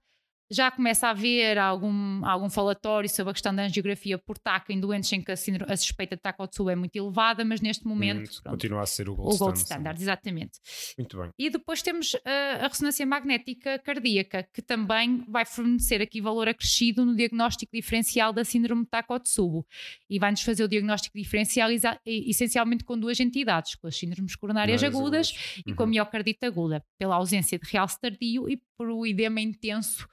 já 0.53 0.71
começa 0.71 1.07
a 1.07 1.11
haver 1.11 1.57
algum, 1.57 2.25
algum 2.25 2.51
falatório 2.51 3.09
sobre 3.09 3.31
a 3.31 3.33
questão 3.33 3.55
da 3.55 3.63
angiografia 3.65 4.19
por 4.19 4.39
TAC 4.39 4.71
em 4.71 4.79
doentes 4.79 5.11
em 5.13 5.23
que 5.23 5.31
a, 5.31 5.35
a 5.35 5.77
suspeita 5.77 6.15
de 6.15 6.23
Takotsubo 6.23 6.69
é 6.69 6.77
muito 6.77 6.95
elevada, 6.95 7.45
mas 7.45 7.61
neste 7.63 7.87
momento 7.87 8.29
hum, 8.29 8.41
pronto, 8.43 8.51
continua 8.51 8.83
a 8.83 8.87
ser 8.87 9.09
o 9.09 9.17
gold, 9.17 9.35
o 9.35 9.39
gold 9.39 9.59
standard. 9.59 10.01
exatamente. 10.01 10.61
Muito 10.99 11.17
bem. 11.17 11.31
E 11.39 11.49
depois 11.49 11.81
temos 11.81 12.15
a, 12.25 12.65
a 12.65 12.69
ressonância 12.69 13.07
magnética 13.07 13.79
cardíaca, 13.79 14.47
que 14.53 14.61
também 14.61 15.25
vai 15.27 15.47
fornecer 15.47 16.03
aqui 16.03 16.21
valor 16.21 16.49
acrescido 16.49 17.07
no 17.07 17.17
diagnóstico 17.17 17.73
diferencial 17.75 18.33
da 18.33 18.45
síndrome 18.45 18.83
de 18.83 18.91
Takotsubo 18.91 19.67
e 20.11 20.19
vai-nos 20.19 20.43
fazer 20.43 20.65
o 20.65 20.69
diagnóstico 20.69 21.17
diferencial 21.17 21.71
essencialmente 22.05 22.85
com 22.85 22.99
duas 22.99 23.19
entidades, 23.21 23.75
com 23.75 23.87
as 23.87 23.97
síndromes 23.97 24.37
coronárias 24.37 24.83
agudas, 24.83 25.31
agudas 25.31 25.63
e 25.67 25.71
uhum. 25.71 25.77
com 25.77 25.83
a 25.83 25.87
uhum. 25.87 25.91
miocardite 25.93 26.45
aguda, 26.45 26.85
pela 26.99 27.17
ausência 27.17 27.59
de 27.59 27.67
realce 27.71 27.99
tardio 27.99 28.49
e 28.51 28.61
por 28.77 28.91
o 28.91 29.07
edema 29.07 29.41
intenso 29.41 30.07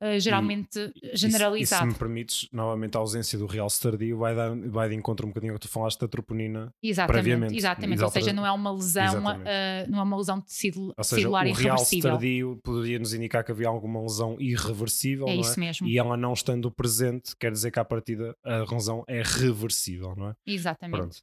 uh, 0.00 0.18
geralmente 0.18 0.92
e, 1.02 1.16
generalizado. 1.16 1.84
E, 1.84 1.88
e, 1.88 1.90
se 1.90 1.94
me 1.94 1.98
permites, 1.98 2.48
novamente 2.52 2.96
a 2.96 3.00
ausência 3.00 3.38
do 3.38 3.46
real 3.46 3.68
tardio 3.68 4.18
vai, 4.18 4.34
dar, 4.34 4.54
vai 4.56 4.88
de 4.88 4.94
encontro 4.94 5.26
um 5.26 5.30
bocadinho 5.30 5.52
ao 5.52 5.58
que 5.58 5.66
tu 5.66 5.70
falaste 5.70 6.00
da 6.00 6.08
troponina 6.08 6.72
exatamente, 6.82 7.22
previamente. 7.22 7.56
Exatamente, 7.56 8.02
ou 8.02 8.10
seja, 8.10 8.32
não 8.32 8.46
é 8.46 8.52
uma 8.52 8.72
lesão, 8.72 9.24
uh, 9.24 9.90
não 9.90 9.98
é 9.98 10.02
uma 10.02 10.16
lesão 10.16 10.38
de 10.38 10.46
tecido 10.46 10.92
ou 10.96 11.04
seja, 11.04 11.22
celular 11.22 11.44
o 11.44 11.48
irreversível. 11.48 12.10
O 12.10 12.12
tardio 12.14 12.60
poderia 12.62 12.98
nos 12.98 13.14
indicar 13.14 13.44
que 13.44 13.52
havia 13.52 13.68
alguma 13.68 14.00
lesão 14.00 14.36
irreversível, 14.38 15.28
é 15.28 15.34
não 15.34 15.40
isso 15.40 15.58
mesmo. 15.58 15.86
E 15.86 15.98
ela 15.98 16.16
não 16.16 16.32
estando 16.32 16.70
presente, 16.70 17.36
quer 17.36 17.52
dizer 17.52 17.70
que 17.70 17.78
à 17.78 17.84
partida 17.84 18.36
a 18.44 18.64
lesão 18.70 19.04
é 19.06 19.22
reversível, 19.22 20.14
não 20.16 20.30
é? 20.30 20.36
Exatamente. 20.46 20.96
Pronto. 20.96 21.16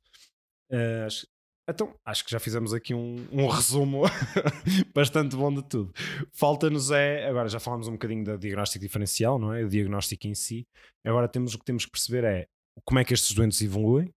Uh, 0.72 1.08
então, 1.70 1.94
acho 2.06 2.26
que 2.26 2.32
já 2.32 2.40
fizemos 2.40 2.74
aqui 2.74 2.94
um, 2.94 3.28
um 3.32 3.48
resumo 3.50 4.04
bastante 4.94 5.36
bom 5.36 5.54
de 5.54 5.64
tudo. 5.64 5.94
Falta-nos 6.34 6.92
é, 6.92 7.28
agora 7.28 7.48
já 7.50 7.60
falámos 7.60 7.88
um 7.88 7.94
bocadinho 7.94 8.24
da 8.24 8.36
diagnóstico 8.36 8.84
diferencial, 8.84 9.40
não 9.40 9.54
é? 9.54 9.64
O 9.64 9.70
diagnóstico 9.70 10.28
em 10.28 10.36
si. 10.36 10.68
Agora 11.06 11.28
temos 11.28 11.54
o 11.54 11.60
que 11.60 11.66
temos 11.66 11.86
que 11.86 11.92
perceber 11.92 12.24
é 12.24 12.48
como 12.86 13.00
é 13.00 13.06
que 13.06 13.14
estes 13.14 13.34
doentes 13.34 13.62
evoluem 13.62 14.12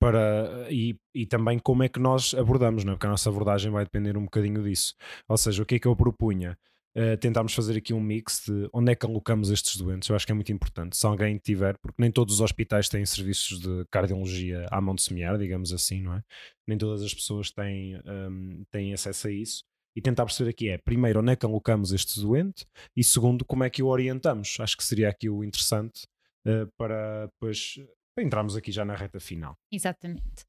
para, 0.00 0.66
e, 0.70 0.96
e 1.14 1.26
também 1.26 1.58
como 1.58 1.82
é 1.82 1.88
que 1.88 2.00
nós 2.00 2.34
abordamos, 2.34 2.84
não 2.84 2.92
é? 2.92 2.96
porque 2.96 3.06
a 3.06 3.10
nossa 3.10 3.28
abordagem 3.28 3.70
vai 3.70 3.84
depender 3.84 4.16
um 4.16 4.24
bocadinho 4.24 4.62
disso. 4.62 4.94
Ou 5.28 5.36
seja, 5.36 5.62
o 5.62 5.66
que 5.66 5.74
é 5.74 5.78
que 5.78 5.86
eu 5.86 5.94
propunha? 5.94 6.58
Uh, 6.96 7.16
tentámos 7.18 7.54
fazer 7.54 7.78
aqui 7.78 7.94
um 7.94 8.00
mix 8.00 8.44
de 8.46 8.68
onde 8.72 8.90
é 8.90 8.94
que 8.96 9.06
alocamos 9.06 9.50
estes 9.50 9.76
doentes. 9.76 10.08
Eu 10.08 10.16
acho 10.16 10.26
que 10.26 10.32
é 10.32 10.34
muito 10.34 10.50
importante. 10.50 10.96
Se 10.96 11.06
alguém 11.06 11.38
tiver, 11.38 11.78
porque 11.78 12.02
nem 12.02 12.10
todos 12.10 12.34
os 12.34 12.40
hospitais 12.40 12.88
têm 12.88 13.06
serviços 13.06 13.60
de 13.60 13.84
cardiologia 13.90 14.66
à 14.70 14.80
mão 14.80 14.94
de 14.94 15.02
semear, 15.02 15.38
digamos 15.38 15.72
assim, 15.72 16.02
não 16.02 16.14
é? 16.14 16.22
Nem 16.66 16.76
todas 16.76 17.02
as 17.02 17.14
pessoas 17.14 17.52
têm, 17.52 17.96
um, 18.04 18.64
têm 18.70 18.92
acesso 18.92 19.28
a 19.28 19.30
isso. 19.30 19.62
E 19.96 20.00
tentar 20.00 20.24
perceber 20.24 20.50
aqui 20.50 20.68
é, 20.68 20.78
primeiro, 20.78 21.20
onde 21.20 21.32
é 21.32 21.36
que 21.36 21.44
alocamos 21.44 21.92
este 21.92 22.20
doente 22.20 22.64
e 22.96 23.02
segundo, 23.02 23.44
como 23.44 23.64
é 23.64 23.70
que 23.70 23.82
o 23.82 23.86
orientamos. 23.86 24.56
Acho 24.60 24.76
que 24.76 24.84
seria 24.84 25.08
aqui 25.08 25.28
o 25.28 25.44
interessante 25.44 26.06
uh, 26.46 26.66
para 26.76 27.26
depois 27.26 27.76
entrarmos 28.18 28.56
aqui 28.56 28.70
já 28.72 28.84
na 28.84 28.94
reta 28.94 29.20
final. 29.20 29.56
Exatamente. 29.72 30.44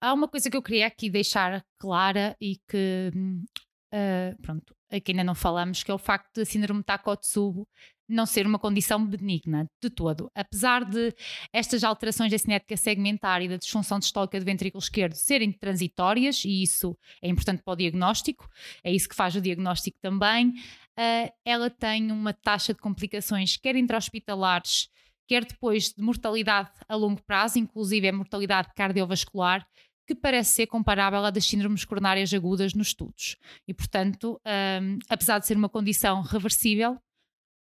Há 0.00 0.12
uma 0.12 0.28
coisa 0.28 0.50
que 0.50 0.56
eu 0.56 0.62
queria 0.62 0.86
aqui 0.86 1.08
deixar 1.08 1.64
clara 1.78 2.36
e 2.40 2.58
que 2.68 3.10
uh, 3.94 4.42
pronto, 4.42 4.74
aqui 4.94 5.12
ainda 5.12 5.24
não 5.24 5.34
falamos, 5.34 5.82
que 5.82 5.90
é 5.90 5.94
o 5.94 5.98
facto 5.98 6.40
de 6.40 6.44
síndrome 6.44 6.80
de 6.80 6.86
Takotsubo 6.86 7.66
não 8.08 8.26
ser 8.26 8.46
uma 8.46 8.58
condição 8.58 9.04
benigna 9.04 9.66
de 9.82 9.88
todo. 9.88 10.30
Apesar 10.34 10.84
de 10.84 11.14
estas 11.52 11.82
alterações 11.82 12.30
da 12.30 12.38
cinética 12.38 12.76
segmentar 12.76 13.42
e 13.42 13.48
da 13.48 13.56
disfunção 13.56 13.98
distólica 13.98 14.38
do 14.38 14.44
ventrículo 14.44 14.82
esquerdo 14.82 15.14
serem 15.14 15.50
transitórias, 15.50 16.44
e 16.44 16.62
isso 16.62 16.96
é 17.22 17.28
importante 17.28 17.62
para 17.62 17.72
o 17.72 17.76
diagnóstico, 17.76 18.48
é 18.82 18.92
isso 18.92 19.08
que 19.08 19.14
faz 19.14 19.34
o 19.34 19.40
diagnóstico 19.40 19.98
também, 20.00 20.48
uh, 20.48 21.32
ela 21.44 21.70
tem 21.70 22.12
uma 22.12 22.32
taxa 22.32 22.74
de 22.74 22.80
complicações, 22.80 23.56
quer 23.56 23.74
intra-hospitalares, 23.74 24.88
quer 25.26 25.44
depois 25.44 25.92
de 25.92 26.02
mortalidade 26.02 26.70
a 26.86 26.94
longo 26.94 27.22
prazo, 27.22 27.58
inclusive 27.58 28.08
a 28.08 28.12
mortalidade 28.12 28.68
cardiovascular, 28.74 29.66
que 30.06 30.14
parece 30.14 30.50
ser 30.50 30.66
comparável 30.66 31.24
à 31.24 31.30
das 31.30 31.46
síndromes 31.46 31.84
coronárias 31.84 32.32
agudas 32.32 32.74
nos 32.74 32.88
estudos. 32.88 33.36
E, 33.66 33.72
portanto, 33.72 34.40
um, 34.82 34.98
apesar 35.08 35.38
de 35.38 35.46
ser 35.46 35.56
uma 35.56 35.68
condição 35.68 36.20
reversível, 36.22 36.98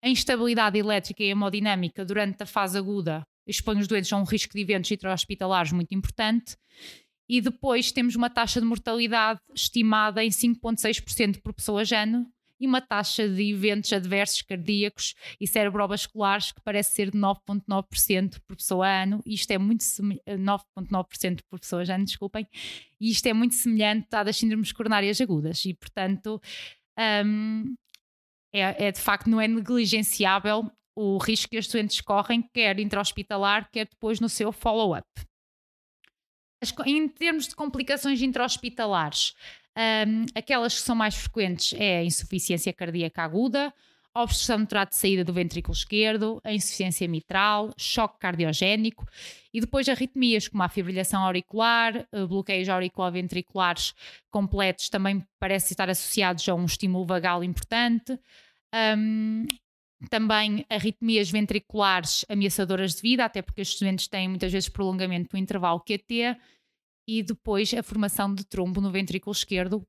a 0.03 0.09
instabilidade 0.09 0.79
elétrica 0.79 1.23
e 1.23 1.31
hemodinâmica 1.31 2.05
durante 2.05 2.43
a 2.43 2.47
fase 2.47 2.77
aguda 2.77 3.23
expõe 3.47 3.79
os 3.79 3.87
doentes 3.87 4.13
a 4.13 4.17
um 4.17 4.25
risco 4.25 4.55
de 4.55 4.61
eventos 4.61 4.91
intra-hospitalares 4.91 5.73
muito 5.73 5.95
importante. 5.95 6.57
E 7.29 7.41
depois 7.41 7.91
temos 7.91 8.15
uma 8.15 8.29
taxa 8.29 8.61
de 8.61 8.67
mortalidade 8.67 9.41
estimada 9.55 10.23
em 10.23 10.29
5,6% 10.29 11.41
por 11.41 11.55
pessoa 11.55 11.83
ano, 11.97 12.31
e 12.61 12.67
uma 12.67 12.81
taxa 12.81 13.29
de 13.29 13.51
eventos 13.53 13.93
adversos 13.93 14.43
cardíacos 14.43 15.15
e 15.41 15.47
cerebrovasculares 15.47 16.53
que 16.53 16.61
parece 16.63 16.95
ser 16.95 17.11
de 17.11 17.19
9,9% 17.19 18.41
por 18.47 18.57
pessoa 18.57 18.87
ano, 18.87 19.21
isto 19.27 19.51
é 19.51 19.59
muito 19.59 19.83
9,9% 19.83 21.41
por 21.51 21.61
pessoa 21.61 21.83
ano, 21.83 22.05
desculpem, 22.05 22.47
e 23.01 23.11
isto 23.11 23.27
é 23.27 23.33
muito 23.33 23.55
semelhante 23.55 24.09
à 24.13 24.23
das 24.23 24.37
síndromes 24.37 24.73
coronárias 24.73 25.21
agudas, 25.21 25.65
e 25.65 25.75
portanto 25.75 26.41
um, 27.27 27.75
é, 28.53 28.87
é 28.87 28.93
de 28.93 29.01
facto 29.01 29.29
não 29.29 29.41
é 29.41 29.49
negligenciável 29.49 30.71
o 30.97 31.19
risco 31.19 31.51
que 31.51 31.59
os 31.59 31.67
doentes 31.67 32.01
correm, 32.01 32.43
quer 32.55 32.79
intra-hospitalar, 32.79 33.69
quer 33.71 33.89
depois 33.89 34.21
no 34.21 34.29
seu 34.29 34.53
follow-up. 34.53 35.09
Em 36.87 37.09
termos 37.09 37.49
de 37.49 37.57
complicações 37.57 38.23
intra-hospitalares, 38.23 39.35
um, 39.77 40.27
aquelas 40.35 40.75
que 40.75 40.81
são 40.81 40.95
mais 40.95 41.15
frequentes 41.15 41.75
é 41.79 41.99
a 41.99 42.05
insuficiência 42.05 42.73
cardíaca 42.73 43.23
aguda, 43.23 43.73
obstrução 44.23 44.59
no 44.59 44.67
trato 44.67 44.91
de 44.91 44.97
saída 44.97 45.25
do 45.25 45.33
ventrículo 45.33 45.75
esquerdo, 45.75 46.41
a 46.45 46.53
insuficiência 46.53 47.09
mitral, 47.09 47.75
choque 47.77 48.19
cardiogénico 48.21 49.05
e 49.53 49.61
depois 49.61 49.89
arritmias 49.89 50.47
como 50.47 50.63
a 50.63 50.69
fibrilhação 50.69 51.25
auricular, 51.25 52.07
eh, 52.13 52.27
bloqueios 52.27 52.69
auriculoventriculares 52.69 53.93
completos 54.31 54.89
também 54.89 55.27
parecem 55.41 55.73
estar 55.73 55.91
associados 55.91 56.49
a 56.49 56.55
um 56.55 56.65
estímulo 56.65 57.05
vagal 57.05 57.43
importante. 57.43 58.19
Um, 58.97 59.47
também 60.11 60.67
arritmias 60.69 61.31
ventriculares 61.31 62.25
ameaçadoras 62.29 62.95
de 62.95 63.03
vida, 63.03 63.25
até 63.25 63.41
porque 63.41 63.63
estes 63.63 63.81
doentes 63.81 64.07
têm 64.07 64.29
muitas 64.29 64.53
vezes 64.53 64.69
prolongamento 64.69 65.31
do 65.31 65.39
intervalo 65.39 65.81
QT 65.81 66.37
e 67.09 67.23
depois 67.23 67.73
a 67.75 67.83
formação 67.83 68.35
de 68.35 68.45
trombo 68.45 68.81
no 68.81 68.91
ventrículo 68.91 69.33
esquerdo 69.33 69.83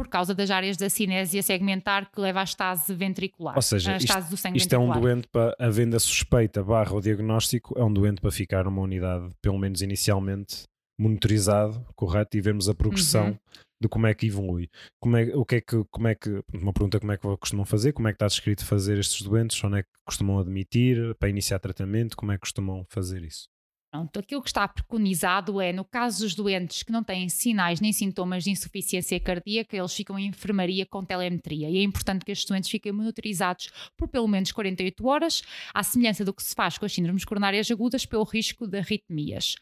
por 0.00 0.08
causa 0.08 0.34
das 0.34 0.50
áreas 0.50 0.78
da 0.78 0.88
cinésia 0.88 1.42
segmentar 1.42 2.10
que 2.10 2.18
leva 2.18 2.40
à 2.40 2.44
estase 2.44 2.94
ventricular. 2.94 3.54
Ou 3.54 3.60
seja, 3.60 3.98
isto, 3.98 4.56
isto 4.56 4.72
é 4.72 4.78
um 4.78 4.90
doente 4.98 5.28
para 5.28 5.54
a 5.58 5.68
venda 5.68 5.98
suspeita 5.98 6.64
barra 6.64 6.94
o 6.94 7.02
diagnóstico, 7.02 7.78
é 7.78 7.84
um 7.84 7.92
doente 7.92 8.18
para 8.18 8.30
ficar 8.30 8.64
numa 8.64 8.80
unidade, 8.80 9.30
pelo 9.42 9.58
menos 9.58 9.82
inicialmente, 9.82 10.62
monitorizado, 10.98 11.84
correto, 11.94 12.34
e 12.38 12.40
vemos 12.40 12.66
a 12.66 12.74
progressão 12.74 13.28
uhum. 13.28 13.38
de 13.78 13.88
como 13.90 14.06
é 14.06 14.14
que 14.14 14.26
evolui. 14.26 14.70
Como 14.98 15.18
é, 15.18 15.36
o 15.36 15.44
que 15.44 15.56
é 15.56 15.60
que, 15.60 15.84
como 15.90 16.08
é 16.08 16.14
que, 16.14 16.42
uma 16.50 16.72
pergunta 16.72 16.98
como 16.98 17.12
é 17.12 17.18
que 17.18 17.36
costumam 17.36 17.66
fazer, 17.66 17.92
como 17.92 18.08
é 18.08 18.12
que 18.12 18.16
está 18.16 18.26
descrito 18.26 18.64
fazer 18.64 18.98
estes 18.98 19.20
doentes, 19.20 19.62
onde 19.62 19.80
é 19.80 19.82
que 19.82 19.90
costumam 20.06 20.38
admitir 20.38 21.14
para 21.16 21.28
iniciar 21.28 21.58
tratamento, 21.58 22.16
como 22.16 22.32
é 22.32 22.36
que 22.36 22.40
costumam 22.40 22.86
fazer 22.88 23.22
isso? 23.22 23.50
Pronto, 23.92 24.20
aquilo 24.20 24.40
que 24.40 24.48
está 24.48 24.68
preconizado 24.68 25.60
é, 25.60 25.72
no 25.72 25.84
caso 25.84 26.22
dos 26.22 26.36
doentes 26.36 26.84
que 26.84 26.92
não 26.92 27.02
têm 27.02 27.28
sinais 27.28 27.80
nem 27.80 27.92
sintomas 27.92 28.44
de 28.44 28.50
insuficiência 28.50 29.18
cardíaca, 29.18 29.76
eles 29.76 29.92
ficam 29.92 30.16
em 30.16 30.28
enfermaria 30.28 30.86
com 30.86 31.04
telemetria. 31.04 31.68
E 31.68 31.78
é 31.78 31.82
importante 31.82 32.24
que 32.24 32.30
estes 32.30 32.46
doentes 32.46 32.70
fiquem 32.70 32.92
monitorizados 32.92 33.68
por 33.96 34.06
pelo 34.06 34.28
menos 34.28 34.52
48 34.52 35.04
horas, 35.08 35.42
à 35.74 35.82
semelhança 35.82 36.24
do 36.24 36.32
que 36.32 36.42
se 36.42 36.54
faz 36.54 36.78
com 36.78 36.86
as 36.86 36.92
síndromes 36.92 37.24
coronárias 37.24 37.68
agudas, 37.68 38.06
pelo 38.06 38.22
risco 38.22 38.68
de 38.68 38.78
arritmias. 38.78 39.56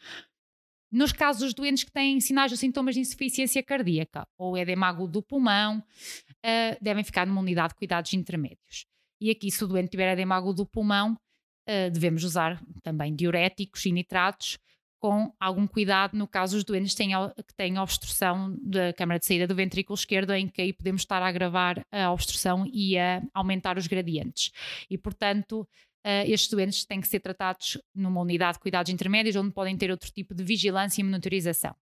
Nos 0.93 1.11
casos 1.13 1.43
dos 1.43 1.55
doentes 1.55 1.85
que 1.85 1.91
têm 1.91 2.21
sinais 2.21 2.53
ou 2.53 2.59
sintomas 2.59 2.95
de 2.95 3.01
insuficiência 3.01 3.63
cardíaca 3.63 4.27
ou 4.37 4.59
edema 4.59 4.89
agudo 4.89 5.15
do 5.15 5.23
pulmão, 5.23 5.79
uh, 5.79 6.77
devem 6.83 7.03
ficar 7.03 7.27
numa 7.27 7.41
unidade 7.41 7.71
de 7.71 7.77
cuidados 7.77 8.13
intermédios. 8.13 8.85
E 9.21 9.31
aqui, 9.31 9.51
se 9.51 9.65
o 9.65 9.67
doente 9.67 9.91
tiver 9.91 10.13
edema 10.13 10.37
agudo 10.37 10.65
do 10.65 10.67
pulmão, 10.67 11.17
uh, 11.69 11.91
devemos 11.91 12.25
usar 12.25 12.63
também 12.83 13.15
diuréticos 13.15 13.85
e 13.87 13.93
nitratos 13.93 14.59
com 15.01 15.33
algum 15.39 15.67
cuidado 15.67 16.17
no 16.17 16.27
caso 16.27 16.57
os 16.57 16.65
doentes 16.65 16.95
tenham, 16.95 17.33
que 17.47 17.55
têm 17.55 17.79
obstrução 17.79 18.57
da 18.61 18.93
câmara 18.93 19.19
de 19.19 19.27
saída 19.27 19.47
do 19.47 19.55
ventrículo 19.55 19.95
esquerdo, 19.95 20.33
em 20.33 20.49
que 20.49 20.61
aí 20.61 20.73
podemos 20.73 21.03
estar 21.03 21.23
a 21.23 21.29
agravar 21.29 21.85
a 21.93 22.11
obstrução 22.11 22.67
e 22.67 22.99
a 22.99 23.23
aumentar 23.33 23.79
os 23.79 23.87
gradientes. 23.87 24.51
E, 24.91 24.99
portanto, 24.99 25.61
uh, 25.61 26.25
estes 26.27 26.51
doentes 26.51 26.85
têm 26.85 27.01
que 27.01 27.09
ser 27.09 27.21
tratados 27.21 27.79
numa 27.95 28.21
unidade 28.21 28.55
de 28.55 28.61
cuidados 28.61 28.93
intermédios, 28.93 29.37
onde 29.37 29.53
podem 29.53 29.77
ter 29.77 29.91
outro 29.91 30.11
tipo 30.11 30.35
de 30.35 30.43
vigilância 30.43 31.01
e 31.01 31.05
monitorização. 31.05 31.75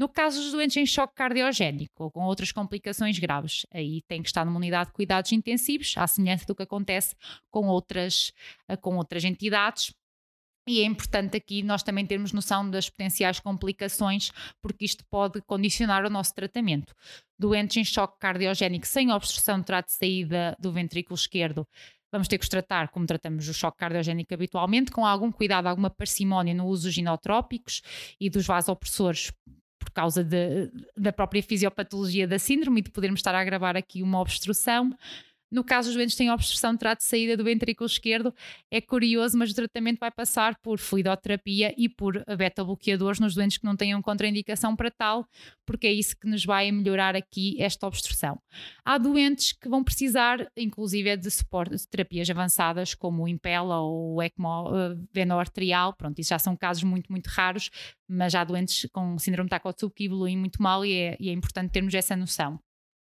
No 0.00 0.08
caso 0.08 0.40
dos 0.40 0.52
doentes 0.52 0.78
em 0.78 0.86
choque 0.86 1.14
cardiogénico 1.14 2.04
ou 2.04 2.10
com 2.10 2.22
outras 2.22 2.50
complicações 2.50 3.18
graves, 3.18 3.66
aí 3.70 4.00
tem 4.08 4.22
que 4.22 4.30
estar 4.30 4.46
numa 4.46 4.56
unidade 4.56 4.88
de 4.88 4.94
cuidados 4.94 5.30
intensivos, 5.30 5.92
à 5.94 6.06
semelhança 6.06 6.46
do 6.46 6.54
que 6.54 6.62
acontece 6.62 7.14
com 7.50 7.66
outras, 7.66 8.32
eh, 8.66 8.78
com 8.78 8.96
outras 8.96 9.24
entidades. 9.24 9.92
E 10.66 10.80
é 10.80 10.84
importante 10.86 11.36
aqui 11.36 11.62
nós 11.62 11.82
também 11.82 12.06
termos 12.06 12.32
noção 12.32 12.70
das 12.70 12.88
potenciais 12.88 13.40
complicações, 13.40 14.30
porque 14.62 14.86
isto 14.86 15.04
pode 15.10 15.42
condicionar 15.42 16.06
o 16.06 16.08
nosso 16.08 16.34
tratamento. 16.34 16.94
Doentes 17.38 17.76
em 17.76 17.84
choque 17.84 18.18
cardiogénico 18.18 18.86
sem 18.86 19.12
obstrução 19.12 19.58
de 19.58 19.66
trato 19.66 19.88
de 19.88 19.92
saída 19.92 20.56
do 20.58 20.72
ventrículo 20.72 21.14
esquerdo, 21.14 21.68
vamos 22.10 22.26
ter 22.26 22.38
que 22.38 22.44
os 22.44 22.48
tratar 22.48 22.88
como 22.88 23.04
tratamos 23.04 23.46
o 23.46 23.52
choque 23.52 23.76
cardiogénico 23.76 24.32
habitualmente, 24.32 24.92
com 24.92 25.04
algum 25.04 25.30
cuidado, 25.30 25.66
alguma 25.66 25.90
parcimónia 25.90 26.54
no 26.54 26.64
uso 26.64 26.84
dos 26.84 26.94
ginotrópicos 26.94 27.82
e 28.18 28.30
dos 28.30 28.46
vasopressores 28.46 29.30
por 29.80 29.90
causa 29.90 30.22
de, 30.22 30.70
da 30.96 31.12
própria 31.12 31.42
fisiopatologia 31.42 32.28
da 32.28 32.38
síndrome 32.38 32.80
e 32.80 32.84
de 32.84 32.90
podermos 32.90 33.18
estar 33.18 33.34
a 33.34 33.40
agravar 33.40 33.76
aqui 33.76 34.02
uma 34.02 34.20
obstrução. 34.20 34.94
No 35.50 35.64
caso 35.64 35.88
dos 35.88 35.96
doentes 35.96 36.14
que 36.14 36.18
têm 36.18 36.30
obstrução 36.30 36.72
de 36.72 36.78
trato 36.78 36.98
de 36.98 37.04
saída 37.04 37.36
do 37.36 37.44
ventrículo 37.44 37.86
esquerdo, 37.86 38.32
é 38.70 38.80
curioso, 38.80 39.36
mas 39.36 39.50
o 39.50 39.54
tratamento 39.54 39.98
vai 39.98 40.10
passar 40.10 40.56
por 40.62 40.78
fluidoterapia 40.78 41.74
e 41.76 41.88
por 41.88 42.24
beta-bloqueadores 42.36 43.18
nos 43.18 43.34
doentes 43.34 43.58
que 43.58 43.64
não 43.64 43.76
tenham 43.76 44.00
contraindicação 44.00 44.76
para 44.76 44.90
tal, 44.90 45.26
porque 45.66 45.86
é 45.86 45.92
isso 45.92 46.16
que 46.16 46.28
nos 46.28 46.44
vai 46.44 46.70
melhorar 46.70 47.16
aqui 47.16 47.56
esta 47.60 47.86
obstrução. 47.86 48.40
Há 48.84 48.98
doentes 48.98 49.52
que 49.52 49.68
vão 49.68 49.82
precisar, 49.82 50.50
inclusive, 50.56 51.16
de 51.16 51.30
suporte 51.30 51.76
de 51.76 51.88
terapias 51.88 52.30
avançadas, 52.30 52.94
como 52.94 53.24
o 53.24 53.28
Impela 53.28 53.80
ou 53.80 54.16
o 54.16 54.22
ECMO 54.22 54.68
uh, 54.68 55.08
veno-arterial. 55.12 55.94
Pronto, 55.94 56.18
isso 56.18 56.30
já 56.30 56.38
são 56.38 56.56
casos 56.56 56.84
muito, 56.84 57.10
muito 57.10 57.26
raros, 57.26 57.70
mas 58.08 58.34
há 58.34 58.44
doentes 58.44 58.88
com 58.92 59.18
síndrome 59.18 59.48
de 59.48 59.50
Takotsubo 59.50 59.92
que 59.94 60.04
evoluem 60.04 60.36
muito 60.36 60.62
mal 60.62 60.84
e 60.84 60.92
é, 60.92 61.16
e 61.18 61.28
é 61.28 61.32
importante 61.32 61.72
termos 61.72 61.94
essa 61.94 62.16
noção. 62.16 62.60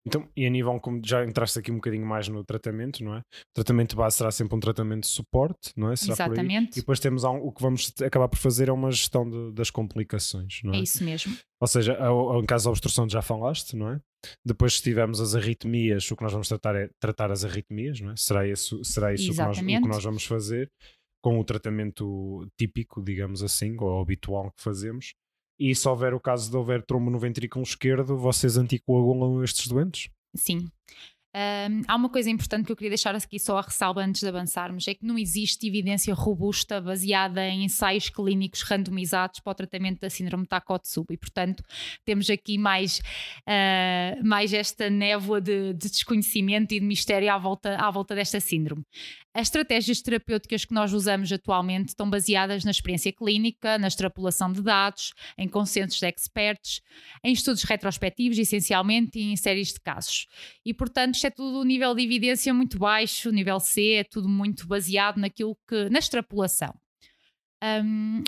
Então, 0.05 0.29
e 0.37 0.45
a 0.45 0.51
nível, 0.51 0.79
como 0.81 1.01
já 1.05 1.25
entraste 1.25 1.59
aqui 1.59 1.71
um 1.71 1.77
bocadinho 1.77 2.05
mais 2.05 2.27
no 2.29 2.45
tratamento, 2.45 3.05
não 3.05 3.15
é? 3.15 3.21
O 3.21 3.55
tratamento 3.55 3.95
base 3.95 4.17
será 4.17 4.31
sempre 4.33 4.57
um 4.57 4.61
tratamento 4.61 5.03
de 5.03 5.09
suporte, 5.09 5.73
não 5.77 5.93
é? 5.93 5.97
Será 5.97 6.15
Exatamente. 6.15 6.79
E 6.79 6.81
depois 6.81 6.99
temos 6.99 7.23
um, 7.23 7.37
o 7.37 7.53
que 7.53 7.63
vamos 7.63 7.93
acabar 8.05 8.29
por 8.29 8.39
fazer 8.39 8.69
é 8.69 8.73
uma 8.73 8.91
gestão 8.91 9.29
de, 9.29 9.53
das 9.53 9.71
complicações, 9.71 10.61
não 10.65 10.75
é? 10.75 10.79
É 10.79 10.81
isso 10.81 11.05
mesmo. 11.05 11.37
Ou 11.61 11.69
seja, 11.69 11.97
em 12.41 12.47
caso 12.47 12.65
de 12.65 12.69
obstrução 12.71 13.09
já 13.09 13.23
falaste, 13.23 13.77
não 13.77 13.91
é? 13.91 14.01
Depois, 14.45 14.75
se 14.75 14.83
tivermos 14.83 15.21
as 15.21 15.35
arritmias, 15.35 16.11
o 16.11 16.17
que 16.17 16.23
nós 16.23 16.33
vamos 16.33 16.49
tratar 16.49 16.75
é 16.75 16.91
tratar 17.01 17.31
as 17.31 17.45
arritmias, 17.45 18.01
não 18.01 18.11
é? 18.11 18.17
Será 18.17 18.47
isso, 18.47 18.85
será 18.85 19.15
isso 19.15 19.31
o 19.31 19.35
que, 19.35 19.41
nós, 19.41 19.59
o 19.59 19.65
que 19.65 19.89
nós 19.89 20.05
vamos 20.05 20.25
fazer. 20.25 20.69
com 21.23 21.39
o 21.39 21.45
tratamento 21.45 22.45
típico, 22.59 23.01
digamos 23.01 23.43
assim, 23.45 23.77
ou 23.79 24.03
habitual 24.03 24.51
que 24.51 24.63
fazemos. 24.63 25.15
E 25.65 25.77
se 25.77 25.89
houver 25.89 26.13
o 26.13 26.19
caso 26.19 26.51
de 26.51 26.57
houver 26.57 26.85
trombo 26.85 27.09
no 27.09 27.21
ventrículo 27.21 27.63
esquerdo, 27.63 28.19
vocês 28.19 28.57
anticoagulam 28.57 29.45
estes 29.45 29.69
doentes? 29.69 30.11
Sim. 30.35 30.69
Um, 31.35 31.83
há 31.89 31.97
uma 31.97 32.11
coisa 32.11 32.29
importante 32.29 32.67
que 32.67 32.73
eu 32.73 32.77
queria 32.77 32.91
deixar 32.91 33.15
aqui 33.15 33.39
só 33.39 33.57
a 33.57 33.63
ressalva 33.63 34.03
antes 34.03 34.21
de 34.21 34.29
avançarmos: 34.29 34.87
é 34.87 34.95
que 34.95 35.05
não 35.07 35.17
existe 35.17 35.67
evidência 35.67 36.13
robusta 36.13 36.79
baseada 36.79 37.49
em 37.49 37.65
ensaios 37.65 38.11
clínicos 38.11 38.61
randomizados 38.63 39.41
para 39.41 39.51
o 39.51 39.55
tratamento 39.55 40.01
da 40.01 40.11
síndrome 40.11 40.43
de 40.43 40.51
Takotsubo 40.51 41.13
e, 41.13 41.17
portanto, 41.17 41.65
temos 42.05 42.29
aqui 42.29 42.59
mais, 42.59 42.99
uh, 43.49 44.25
mais 44.25 44.53
esta 44.53 44.91
névoa 44.91 45.41
de, 45.41 45.73
de, 45.73 45.89
desconhecimento 45.89 46.75
e 46.75 46.81
de 46.81 46.87
mistério 46.87 47.33
à 47.33 47.39
volta, 47.39 47.77
à 47.77 47.91
volta 47.91 48.15
desta 48.15 48.39
síndrome. 48.39 48.85
As 49.35 49.47
estratégias 49.47 50.03
terapêuticas 50.03 50.67
que 50.67 50.75
nós 50.75 50.93
usamos 50.93 51.33
atualmente 51.33 51.89
estão 51.89 52.09
baseadas 52.09 52.65
na 52.65 52.71
experiência 52.71 53.11
clínica, 53.11 53.79
na 53.79 53.89
extrapolação 53.89 54.53
de 54.53 54.61
dados, 54.61 55.15
em 55.39 55.49
consensos 55.49 55.99
de 55.99 56.07
experts, 56.07 56.83
em 57.25 57.33
estudos 57.33 57.63
retrospectivos, 57.63 58.37
essencialmente, 58.37 59.19
e 59.19 59.33
em 59.33 59.37
séries 59.37 59.73
de 59.73 59.81
casos. 59.81 60.27
E, 60.67 60.75
portanto, 60.75 61.17
é 61.27 61.31
tudo 61.31 61.65
nível 61.65 61.95
de 61.95 62.03
evidência 62.03 62.53
muito 62.53 62.79
baixo, 62.79 63.31
nível 63.31 63.61
C, 63.61 63.95
é 63.95 64.05
tudo 64.05 64.29
muito 64.29 64.67
baseado 64.67 65.19
naquilo 65.19 65.57
que, 65.69 65.89
na 65.91 65.99
extrapolação. 65.99 66.75
Um, 67.63 68.23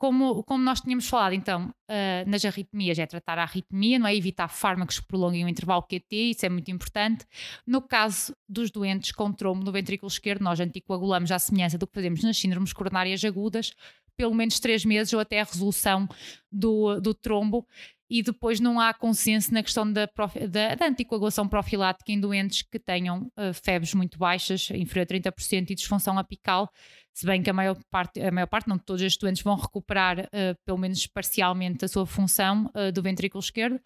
como, 0.00 0.42
como 0.44 0.64
nós 0.64 0.80
tínhamos 0.80 1.06
falado, 1.06 1.34
então, 1.34 1.68
uh, 1.68 2.30
nas 2.30 2.42
arritmias 2.42 2.98
é 2.98 3.06
tratar 3.06 3.38
a 3.38 3.42
arritmia, 3.42 3.98
não 3.98 4.06
é 4.06 4.16
evitar 4.16 4.48
fármacos 4.48 4.98
que 4.98 5.06
prolonguem 5.06 5.44
o 5.44 5.48
intervalo 5.48 5.82
QT, 5.82 6.16
isso 6.16 6.46
é 6.46 6.48
muito 6.48 6.70
importante. 6.70 7.26
No 7.66 7.82
caso 7.82 8.34
dos 8.48 8.70
doentes 8.70 9.12
com 9.12 9.30
trombo 9.30 9.62
no 9.62 9.70
ventrículo 9.70 10.10
esquerdo, 10.10 10.40
nós 10.40 10.58
anticoagulamos 10.58 11.30
à 11.30 11.38
semelhança 11.38 11.76
do 11.76 11.86
que 11.86 11.94
fazemos 11.94 12.22
nas 12.22 12.38
síndromes 12.38 12.72
coronárias 12.72 13.22
agudas, 13.22 13.74
pelo 14.16 14.34
menos 14.34 14.58
três 14.58 14.86
meses 14.86 15.12
ou 15.12 15.20
até 15.20 15.40
a 15.40 15.44
resolução 15.44 16.08
do, 16.50 16.98
do 16.98 17.12
trombo 17.12 17.66
e 18.10 18.24
depois 18.24 18.58
não 18.58 18.80
há 18.80 18.92
consenso 18.92 19.54
na 19.54 19.62
questão 19.62 19.90
da, 19.90 20.08
da, 20.50 20.74
da 20.74 20.86
anticoagulação 20.86 21.48
profilática 21.48 22.10
em 22.10 22.18
doentes 22.18 22.62
que 22.62 22.78
tenham 22.78 23.30
uh, 23.38 23.54
febres 23.54 23.94
muito 23.94 24.18
baixas, 24.18 24.68
inferior 24.72 25.06
a 25.08 25.30
30% 25.30 25.70
e 25.70 25.74
disfunção 25.76 26.18
apical, 26.18 26.68
se 27.14 27.24
bem 27.24 27.40
que 27.40 27.48
a 27.48 27.52
maior 27.52 27.76
parte, 27.88 28.20
a 28.20 28.32
maior 28.32 28.48
parte, 28.48 28.68
não 28.68 28.78
todos 28.78 29.02
os 29.02 29.16
doentes 29.16 29.42
vão 29.42 29.54
recuperar, 29.54 30.18
uh, 30.20 30.58
pelo 30.64 30.78
menos 30.78 31.06
parcialmente, 31.06 31.84
a 31.84 31.88
sua 31.88 32.04
função 32.04 32.68
uh, 32.74 32.90
do 32.90 33.00
ventrículo 33.00 33.40
esquerdo, 33.40 33.80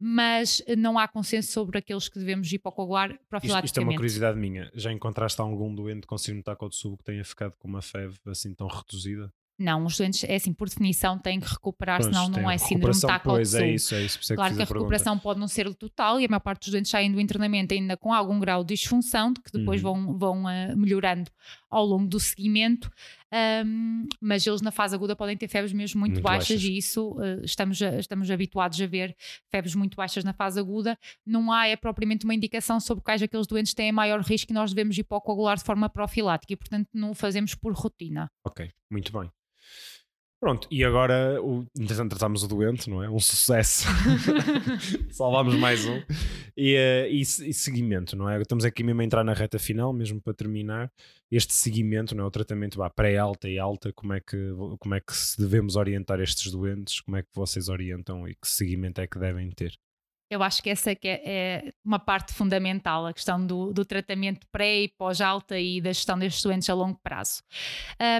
mas 0.00 0.62
não 0.76 0.98
há 0.98 1.06
consenso 1.06 1.52
sobre 1.52 1.78
aqueles 1.78 2.08
que 2.08 2.18
devemos 2.18 2.52
hipocoagular 2.52 3.08
profilaticamente. 3.28 3.66
Isto, 3.66 3.66
isto 3.66 3.80
é 3.80 3.82
uma 3.82 3.94
curiosidade 3.94 4.38
minha. 4.38 4.70
Já 4.74 4.92
encontraste 4.92 5.40
algum 5.40 5.74
doente 5.74 6.06
com 6.06 6.16
síndrome 6.18 6.68
de 6.68 6.76
subo 6.76 6.96
que 6.98 7.04
tenha 7.04 7.24
ficado 7.24 7.54
com 7.58 7.68
uma 7.68 7.82
FEV 7.82 8.16
assim 8.26 8.54
tão 8.54 8.68
reduzida? 8.68 9.32
Não, 9.58 9.84
os 9.84 9.98
doentes, 9.98 10.22
é 10.22 10.36
assim, 10.36 10.52
por 10.52 10.68
definição, 10.68 11.18
têm 11.18 11.40
que 11.40 11.48
recuperar, 11.48 12.00
pois, 12.00 12.06
senão 12.14 12.28
não 12.28 12.48
é 12.48 12.56
síndrome 12.56 12.94
de 12.94 13.06
Pois 13.24 13.54
é 13.54 13.70
isso, 13.70 13.94
é 13.94 14.02
isso. 14.02 14.32
É 14.32 14.36
claro 14.36 14.54
que 14.54 14.62
a, 14.62 14.64
a 14.64 14.68
recuperação 14.68 15.18
pode 15.18 15.40
não 15.40 15.48
ser 15.48 15.74
total 15.74 16.20
e 16.20 16.24
a 16.24 16.28
maior 16.28 16.40
parte 16.40 16.60
dos 16.60 16.70
doentes 16.70 16.90
saem 16.90 17.10
do 17.10 17.20
internamento 17.20 17.74
ainda 17.74 17.96
com 17.96 18.14
algum 18.14 18.38
grau 18.38 18.62
de 18.62 18.74
disfunção, 18.74 19.34
que 19.34 19.50
depois 19.52 19.82
uhum. 19.82 20.16
vão, 20.16 20.18
vão 20.18 20.44
uh, 20.44 20.76
melhorando 20.76 21.28
ao 21.68 21.84
longo 21.84 22.06
do 22.06 22.20
seguimento, 22.20 22.88
um, 23.66 24.06
mas 24.20 24.46
eles 24.46 24.62
na 24.62 24.70
fase 24.70 24.94
aguda 24.94 25.16
podem 25.16 25.36
ter 25.36 25.48
febres 25.48 25.72
mesmo 25.72 25.98
muito, 25.98 26.12
muito 26.12 26.24
baixas, 26.24 26.48
baixas, 26.48 26.64
e 26.64 26.78
isso 26.78 27.10
uh, 27.12 27.44
estamos, 27.44 27.80
estamos 27.80 28.30
habituados 28.30 28.80
a 28.80 28.86
ver 28.86 29.14
febres 29.50 29.74
muito 29.74 29.96
baixas 29.96 30.22
na 30.22 30.32
fase 30.32 30.58
aguda. 30.60 30.96
Não 31.26 31.52
há 31.52 31.66
é 31.66 31.76
propriamente 31.76 32.24
uma 32.24 32.34
indicação 32.34 32.78
sobre 32.78 33.02
quais 33.02 33.22
aqueles 33.22 33.46
doentes 33.46 33.74
têm 33.74 33.90
maior 33.90 34.20
risco 34.20 34.52
e 34.52 34.54
nós 34.54 34.72
devemos 34.72 34.96
hipocoagular 34.96 35.56
de 35.56 35.64
forma 35.64 35.88
profilática 35.88 36.52
e, 36.52 36.56
portanto, 36.56 36.88
não 36.94 37.10
o 37.10 37.14
fazemos 37.14 37.54
por 37.54 37.72
rotina. 37.72 38.30
Ok, 38.44 38.70
muito 38.90 39.12
bem. 39.12 39.30
Pronto, 40.40 40.68
e 40.70 40.84
agora, 40.84 41.42
o, 41.42 41.66
tratámos 42.08 42.44
o 42.44 42.48
doente, 42.48 42.88
não 42.88 43.02
é? 43.02 43.10
Um 43.10 43.18
sucesso. 43.18 43.88
Salvámos 45.10 45.56
mais 45.56 45.84
um. 45.84 46.00
E, 46.56 46.76
uh, 46.76 47.08
e, 47.10 47.20
e, 47.22 47.52
seguimento, 47.52 48.14
não 48.16 48.30
é? 48.30 48.40
Estamos 48.40 48.64
aqui 48.64 48.84
mesmo 48.84 49.00
a 49.00 49.04
entrar 49.04 49.24
na 49.24 49.32
reta 49.32 49.58
final, 49.58 49.92
mesmo 49.92 50.20
para 50.20 50.32
terminar. 50.32 50.92
Este 51.28 51.52
seguimento, 51.52 52.14
não 52.14 52.22
é? 52.22 52.26
O 52.28 52.30
tratamento 52.30 52.78
pré-alta 52.94 53.48
e 53.48 53.58
alta, 53.58 53.92
como 53.92 54.12
é, 54.12 54.20
que, 54.20 54.36
como 54.78 54.94
é 54.94 55.00
que 55.00 55.12
devemos 55.36 55.74
orientar 55.74 56.20
estes 56.20 56.52
doentes? 56.52 57.00
Como 57.00 57.16
é 57.16 57.22
que 57.22 57.28
vocês 57.34 57.68
orientam 57.68 58.28
e 58.28 58.34
que 58.36 58.46
seguimento 58.46 59.00
é 59.00 59.08
que 59.08 59.18
devem 59.18 59.50
ter? 59.50 59.76
Eu 60.30 60.42
acho 60.42 60.62
que 60.62 60.68
essa 60.68 60.94
que 60.94 61.08
é, 61.08 61.22
é 61.24 61.72
uma 61.82 61.98
parte 61.98 62.34
fundamental, 62.34 63.06
a 63.06 63.14
questão 63.14 63.44
do, 63.44 63.72
do 63.72 63.84
tratamento 63.84 64.46
pré 64.52 64.82
e 64.82 64.88
pós-alta 64.88 65.58
e 65.58 65.80
da 65.80 65.90
gestão 65.90 66.18
destes 66.18 66.42
doentes 66.42 66.68
a 66.68 66.74
longo 66.74 67.00
prazo. 67.02 67.42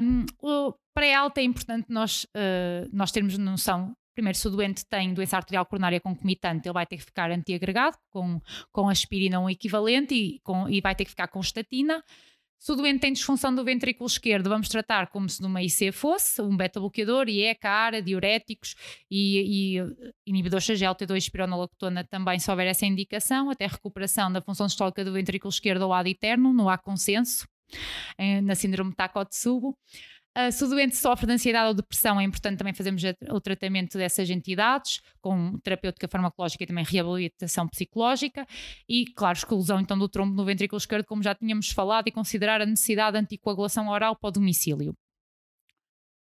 Um, 0.03 0.25
o 0.41 0.73
pré-alta 0.99 1.41
é 1.41 1.45
importante 1.45 1.87
nós, 1.89 2.25
uh, 2.25 2.89
nós 2.93 3.13
termos 3.13 3.39
noção 3.39 3.95
Primeiro, 4.15 4.37
se 4.37 4.49
o 4.49 4.51
doente 4.51 4.85
tem 4.85 5.15
doença 5.15 5.37
arterial 5.37 5.65
coronária 5.65 6.01
concomitante, 6.01 6.67
ele 6.67 6.73
vai 6.73 6.85
ter 6.85 6.97
que 6.97 7.05
ficar 7.05 7.31
antiagregado 7.31 7.97
com, 8.11 8.41
com 8.73 8.89
aspirina 8.89 9.39
um 9.39 9.49
equivalente 9.49 10.13
e, 10.13 10.41
com, 10.41 10.69
e 10.69 10.81
vai 10.81 10.93
ter 10.93 11.05
que 11.05 11.11
ficar 11.11 11.29
com 11.29 11.39
estatina. 11.39 12.03
Se 12.59 12.73
o 12.73 12.75
doente 12.75 12.99
tem 12.99 13.13
disfunção 13.13 13.55
do 13.55 13.63
ventrículo 13.63 14.09
esquerdo, 14.09 14.49
vamos 14.49 14.69
tratar 14.69 15.07
como 15.07 15.29
se 15.29 15.41
numa 15.41 15.63
IC 15.63 15.93
fosse, 15.93 16.43
um 16.43 16.57
beta-bloqueador, 16.57 17.29
IECA, 17.29 17.71
ARA, 17.71 18.03
diuréticos 18.03 18.75
e, 19.09 19.77
e 19.77 19.83
inibidores 20.27 20.65
de 20.65 20.73
GLT2 20.73 21.17
espironolactona 21.17 22.03
também, 22.03 22.41
se 22.41 22.51
houver 22.51 22.67
essa 22.67 22.87
indicação, 22.87 23.51
até 23.51 23.69
recuperação 23.69 24.33
da 24.33 24.43
função 24.43 24.69
sistólica 24.69 25.05
do 25.05 25.13
ventrículo 25.13 25.51
esquerdo 25.51 25.85
ao 25.85 25.93
ad 25.93 26.11
eterno, 26.11 26.53
não 26.53 26.69
há 26.69 26.77
consenso 26.77 27.47
eh, 28.19 28.41
na 28.41 28.55
síndrome 28.57 28.91
de 28.91 28.97
Takotsubo. 28.97 29.77
Uh, 30.39 30.53
se 30.53 30.63
o 30.63 30.69
doente 30.69 30.95
sofre 30.95 31.27
de 31.27 31.33
ansiedade 31.33 31.67
ou 31.67 31.75
depressão, 31.75 32.21
é 32.21 32.23
importante 32.23 32.59
também 32.59 32.73
fazermos 32.73 33.03
o 33.29 33.41
tratamento 33.41 33.99
dessas 33.99 34.31
entidades, 34.31 35.01
com 35.21 35.59
terapêutica 35.59 36.07
farmacológica 36.07 36.63
e 36.63 36.67
também 36.69 36.85
reabilitação 36.85 37.67
psicológica, 37.67 38.47
e, 38.89 39.07
claro, 39.07 39.37
exclusão 39.37 39.81
então 39.81 39.99
do 39.99 40.09
trombo 40.09 40.37
no 40.37 40.45
ventrículo 40.45 40.79
esquerdo, 40.79 41.05
como 41.05 41.25
já 41.25 41.35
tínhamos 41.35 41.71
falado, 41.71 42.07
e 42.07 42.13
considerar 42.13 42.61
a 42.61 42.67
necessidade 42.67 43.15
de 43.15 43.25
anticoagulação 43.25 43.89
oral 43.89 44.15
para 44.15 44.29
o 44.29 44.31
domicílio. 44.31 44.95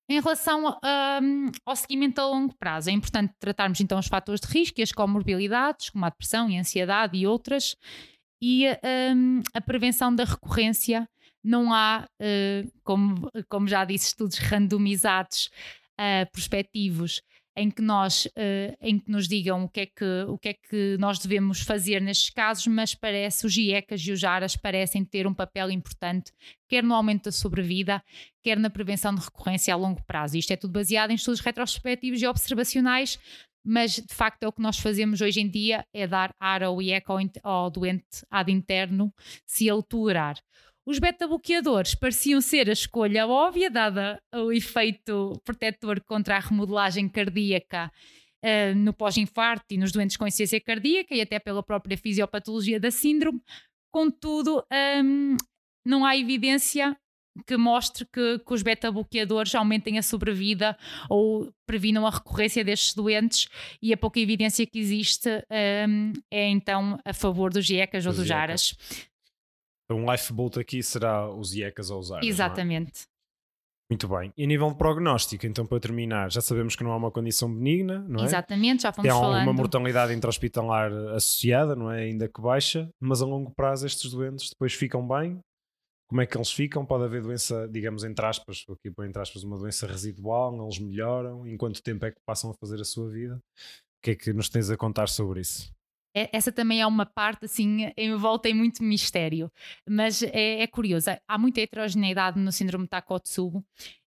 Em 0.08 0.20
relação 0.20 0.68
um, 0.68 1.50
ao 1.66 1.74
seguimento 1.74 2.20
a 2.20 2.26
longo 2.26 2.54
prazo, 2.56 2.90
é 2.90 2.92
importante 2.92 3.34
tratarmos 3.40 3.80
então 3.80 3.98
os 3.98 4.06
fatores 4.06 4.40
de 4.40 4.46
risco 4.46 4.78
e 4.78 4.82
as 4.82 4.92
comorbilidades, 4.92 5.90
como 5.90 6.04
a 6.04 6.10
depressão 6.10 6.48
e 6.48 6.56
a 6.56 6.60
ansiedade 6.60 7.16
e 7.16 7.26
outras, 7.26 7.74
e 8.40 8.66
um, 9.14 9.40
a 9.54 9.60
prevenção 9.60 10.14
da 10.14 10.24
recorrência 10.24 11.08
não 11.44 11.72
há, 11.72 12.08
uh, 12.20 12.72
como, 12.82 13.30
como 13.48 13.68
já 13.68 13.84
disse, 13.84 14.08
estudos 14.08 14.38
randomizados 14.38 15.50
uh, 16.00 16.30
prospectivos 16.32 17.22
em 17.56 17.70
que 17.70 17.80
nós 17.80 18.26
uh, 18.26 18.76
em 18.80 18.98
que 18.98 19.10
nos 19.10 19.28
digam 19.28 19.64
o 19.64 19.68
que 19.68 19.80
é 19.80 19.86
que 19.86 20.24
o 20.26 20.36
que 20.36 20.48
é 20.48 20.54
que 20.54 20.96
nós 20.98 21.18
devemos 21.20 21.60
fazer 21.60 22.00
nestes 22.00 22.30
casos, 22.30 22.66
mas 22.66 22.94
parece 22.94 23.46
os 23.46 23.56
IECAs 23.56 24.00
e 24.00 24.12
os 24.12 24.18
JARAS 24.18 24.56
parecem 24.56 25.04
ter 25.04 25.26
um 25.26 25.34
papel 25.34 25.70
importante, 25.70 26.32
quer 26.68 26.82
no 26.82 26.94
aumento 26.94 27.24
da 27.24 27.32
sobrevida, 27.32 28.02
quer 28.42 28.58
na 28.58 28.70
prevenção 28.70 29.14
de 29.14 29.20
recorrência 29.20 29.72
a 29.72 29.76
longo 29.76 30.02
prazo. 30.04 30.36
Isto 30.36 30.52
é 30.52 30.56
tudo 30.56 30.72
baseado 30.72 31.12
em 31.12 31.14
estudos 31.14 31.40
retrospectivos 31.40 32.20
e 32.20 32.26
observacionais, 32.26 33.20
mas 33.64 33.94
de 33.94 34.14
facto 34.14 34.42
é 34.42 34.48
o 34.48 34.52
que 34.52 34.60
nós 34.60 34.78
fazemos 34.78 35.20
hoje 35.20 35.40
em 35.40 35.48
dia 35.48 35.86
é 35.94 36.06
dar 36.06 36.34
ARA 36.40 36.70
ou 36.70 36.82
IECA 36.82 37.12
ao, 37.12 37.20
ao 37.44 37.70
doente 37.70 38.26
ad 38.30 38.50
interno 38.50 39.14
se 39.46 39.68
ele 39.68 39.82
tolerar. 39.82 40.36
Os 40.86 40.98
beta-bloqueadores 40.98 41.94
pareciam 41.94 42.42
ser 42.42 42.68
a 42.68 42.72
escolha 42.72 43.26
óbvia, 43.26 43.70
dada 43.70 44.20
o 44.34 44.52
efeito 44.52 45.40
protetor 45.42 46.02
contra 46.04 46.36
a 46.36 46.40
remodelagem 46.40 47.08
cardíaca 47.08 47.90
uh, 48.44 48.74
no 48.76 48.92
pós-infarto 48.92 49.64
e 49.70 49.78
nos 49.78 49.92
doentes 49.92 50.18
com 50.18 50.26
insuficiência 50.26 50.60
cardíaca 50.60 51.14
e 51.14 51.22
até 51.22 51.38
pela 51.38 51.62
própria 51.62 51.96
fisiopatologia 51.96 52.78
da 52.78 52.90
síndrome. 52.90 53.40
Contudo, 53.90 54.62
um, 55.02 55.36
não 55.86 56.04
há 56.04 56.16
evidência 56.18 56.94
que 57.46 57.56
mostre 57.56 58.06
que, 58.12 58.38
que 58.38 58.54
os 58.54 58.62
beta-bloqueadores 58.62 59.54
aumentem 59.54 59.98
a 59.98 60.02
sobrevida 60.02 60.76
ou 61.08 61.50
previnam 61.66 62.06
a 62.06 62.10
recorrência 62.10 62.62
destes 62.62 62.94
doentes 62.94 63.48
e 63.82 63.92
a 63.92 63.96
pouca 63.96 64.20
evidência 64.20 64.66
que 64.66 64.78
existe 64.78 65.28
um, 65.88 66.12
é 66.30 66.46
então 66.48 66.98
a 67.04 67.12
favor 67.12 67.52
dos 67.52 67.64
GECAS 67.64 68.06
ou 68.06 68.12
dos 68.12 68.26
JARAS. 68.26 68.76
Um 69.90 70.10
lifeboat 70.10 70.58
aqui 70.58 70.82
será 70.82 71.30
os 71.30 71.54
IECAs 71.54 71.90
a 71.90 71.96
usar. 71.96 72.24
É? 72.24 72.26
Exatamente. 72.26 73.02
Muito 73.90 74.08
bem. 74.08 74.32
E 74.36 74.44
a 74.44 74.46
nível 74.46 74.70
de 74.70 74.76
prognóstico, 74.76 75.46
então 75.46 75.66
para 75.66 75.78
terminar, 75.78 76.30
já 76.30 76.40
sabemos 76.40 76.74
que 76.74 76.82
não 76.82 76.90
há 76.90 76.96
uma 76.96 77.10
condição 77.10 77.52
benigna, 77.54 78.00
não 78.08 78.22
é? 78.22 78.24
Exatamente, 78.24 78.82
já 78.82 78.92
fomos 78.92 79.10
Tem 79.10 79.20
falando. 79.20 79.36
Tem 79.36 79.46
uma 79.46 79.52
mortalidade 79.52 80.14
intra-hospitalar 80.14 80.90
associada, 81.14 81.76
não 81.76 81.90
é? 81.90 82.04
Ainda 82.04 82.26
que 82.26 82.40
baixa, 82.40 82.88
mas 82.98 83.20
a 83.20 83.26
longo 83.26 83.52
prazo 83.54 83.86
estes 83.86 84.10
doentes 84.10 84.48
depois 84.50 84.72
ficam 84.72 85.06
bem. 85.06 85.38
Como 86.08 86.20
é 86.20 86.26
que 86.26 86.36
eles 86.36 86.50
ficam? 86.50 86.84
Pode 86.84 87.04
haver 87.04 87.22
doença, 87.22 87.68
digamos, 87.68 88.04
entre 88.04 88.24
aspas, 88.24 88.64
aqui 88.70 88.90
põe 88.90 89.06
entre 89.06 89.20
aspas, 89.20 89.42
uma 89.42 89.58
doença 89.58 89.86
residual, 89.86 90.54
eles 90.62 90.78
melhoram. 90.78 91.46
Em 91.46 91.56
quanto 91.56 91.82
tempo 91.82 92.06
é 92.06 92.10
que 92.10 92.18
passam 92.26 92.50
a 92.50 92.54
fazer 92.54 92.80
a 92.80 92.84
sua 92.84 93.10
vida? 93.10 93.36
O 93.36 94.02
que 94.02 94.10
é 94.12 94.14
que 94.14 94.32
nos 94.32 94.48
tens 94.48 94.70
a 94.70 94.76
contar 94.76 95.08
sobre 95.08 95.40
isso? 95.40 95.70
Essa 96.14 96.52
também 96.52 96.80
é 96.80 96.86
uma 96.86 97.04
parte 97.04 97.44
assim 97.46 97.90
envolta 97.96 98.48
em 98.48 98.54
muito 98.54 98.82
mistério, 98.82 99.50
mas 99.88 100.22
é, 100.22 100.62
é 100.62 100.66
curioso. 100.66 101.10
Há 101.26 101.38
muita 101.38 101.60
heterogeneidade 101.60 102.38
no 102.38 102.52
síndrome 102.52 102.84
de 102.84 102.90
Takotsubo 102.90 103.64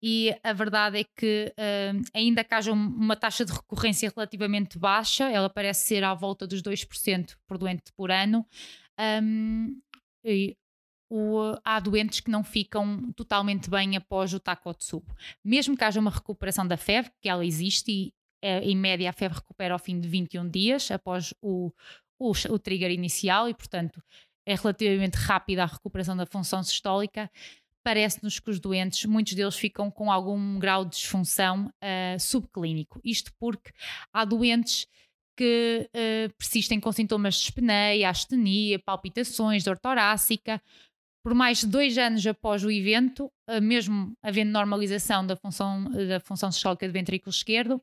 e 0.03 0.35
a 0.43 0.53
verdade 0.53 1.01
é 1.01 1.05
que 1.05 1.53
uh, 1.53 2.03
ainda 2.15 2.43
que 2.43 2.55
haja 2.55 2.73
uma 2.73 3.17
taxa 3.17 3.45
de 3.45 3.53
recorrência 3.53 4.11
relativamente 4.15 4.79
baixa, 4.79 5.31
ela 5.31 5.51
parece 5.51 5.87
ser 5.87 6.03
à 6.03 6.15
volta 6.15 6.47
dos 6.47 6.63
2% 6.63 7.37
por 7.47 7.59
doente 7.59 7.93
por 7.95 8.11
ano, 8.11 8.47
um, 9.23 9.79
o, 11.11 11.55
há 11.65 11.81
doentes 11.81 12.21
que 12.21 12.31
não 12.31 12.45
ficam 12.45 13.13
totalmente 13.13 13.69
bem 13.69 13.97
após 13.97 14.33
o 14.33 14.41
Takotsubo. 14.41 15.13
Mesmo 15.45 15.77
que 15.77 15.85
haja 15.85 16.01
uma 16.01 16.11
recuperação 16.11 16.67
da 16.67 16.77
febre, 16.77 17.11
que 17.21 17.29
ela 17.29 17.45
existe 17.45 17.91
e 17.91 18.15
em 18.43 18.77
média 18.77 19.11
a 19.11 19.13
febre 19.13 19.39
recupera 19.39 19.75
ao 19.75 19.79
fim 19.79 20.01
de 20.01 20.09
21 20.09 20.49
dias 20.49 20.91
após 20.91 21.35
o, 21.43 21.73
o, 22.19 22.31
o 22.31 22.59
trigger 22.59 22.91
inicial 22.91 23.49
e, 23.49 23.55
portanto, 23.55 24.03
é 24.47 24.55
relativamente 24.55 25.17
rápida 25.17 25.63
a 25.63 25.67
recuperação 25.67 26.17
da 26.17 26.27
função 26.27 26.63
sistólica 26.63 27.31
parece-nos 27.83 28.39
que 28.39 28.51
os 28.51 28.61
doentes, 28.61 29.05
muitos 29.07 29.35
deles 29.35 29.57
ficam 29.57 29.91
com 29.91 30.11
algum 30.11 30.59
grau 30.59 30.85
de 30.85 30.93
disfunção 30.93 31.67
uh, 31.67 32.21
subclínico. 32.21 33.01
Isto 33.05 33.33
porque 33.39 33.73
há 34.13 34.25
doentes 34.25 34.87
que 35.37 35.89
uh, 35.89 36.35
persistem 36.37 36.79
com 36.79 36.93
sintomas 36.93 37.37
de 37.37 37.45
espneia, 37.45 38.11
astenia, 38.11 38.79
palpitações, 38.79 39.65
dor 39.65 39.79
torácica. 39.79 40.61
Por 41.23 41.35
mais 41.35 41.61
de 41.61 41.67
dois 41.67 41.99
anos 41.99 42.27
após 42.27 42.65
o 42.65 42.71
evento, 42.71 43.31
uh, 43.49 43.61
mesmo 43.63 44.13
havendo 44.23 44.51
normalização 44.51 45.27
da 45.27 45.37
função, 45.37 45.85
da 45.85 46.21
função 46.21 46.53
sistólica 46.53 46.87
do 46.87 46.93
ventrículo 46.93 47.31
esquerdo, 47.31 47.81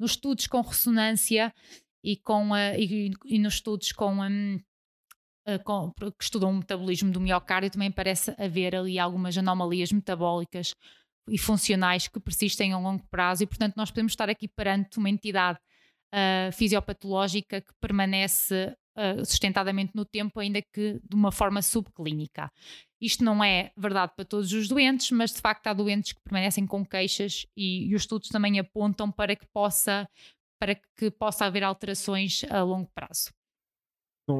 nos 0.00 0.12
estudos 0.12 0.46
com 0.46 0.62
ressonância 0.62 1.52
e, 2.02 2.16
com, 2.16 2.56
e, 2.56 3.12
e 3.26 3.38
nos 3.38 3.54
estudos 3.54 3.92
com 3.92 4.14
um, 4.14 4.58
eh, 5.46 5.58
com, 5.58 5.92
que 5.92 6.24
estudam 6.24 6.50
o 6.50 6.54
metabolismo 6.54 7.10
do 7.10 7.20
miocárdio, 7.20 7.70
também 7.70 7.90
parece 7.90 8.34
haver 8.38 8.74
ali 8.76 8.98
algumas 8.98 9.36
anomalias 9.36 9.92
metabólicas 9.92 10.74
e 11.28 11.38
funcionais 11.38 12.08
que 12.08 12.20
persistem 12.20 12.72
a 12.72 12.78
longo 12.78 13.04
prazo, 13.10 13.42
e 13.42 13.46
portanto 13.46 13.76
nós 13.76 13.90
podemos 13.90 14.12
estar 14.12 14.28
aqui 14.28 14.48
perante 14.48 14.98
uma 14.98 15.10
entidade 15.10 15.58
uh, 16.12 16.52
fisiopatológica 16.52 17.60
que 17.60 17.72
permanece 17.80 18.74
uh, 18.96 19.24
sustentadamente 19.24 19.92
no 19.94 20.04
tempo, 20.04 20.40
ainda 20.40 20.60
que 20.60 21.00
de 21.08 21.14
uma 21.14 21.32
forma 21.32 21.62
subclínica. 21.62 22.50
Isto 23.00 23.24
não 23.24 23.42
é 23.42 23.72
verdade 23.76 24.12
para 24.14 24.24
todos 24.24 24.52
os 24.52 24.68
doentes, 24.68 25.10
mas 25.10 25.32
de 25.32 25.40
facto 25.40 25.66
há 25.66 25.72
doentes 25.72 26.12
que 26.12 26.20
permanecem 26.22 26.66
com 26.66 26.84
queixas 26.84 27.46
e, 27.56 27.88
e 27.88 27.94
os 27.94 28.02
estudos 28.02 28.28
também 28.28 28.58
apontam 28.58 29.10
para 29.10 29.34
que 29.34 29.46
possa 29.52 30.08
para 30.60 30.74
que 30.74 31.10
possa 31.10 31.46
haver 31.46 31.62
alterações 31.62 32.44
a 32.50 32.62
longo 32.62 32.90
prazo. 32.94 33.30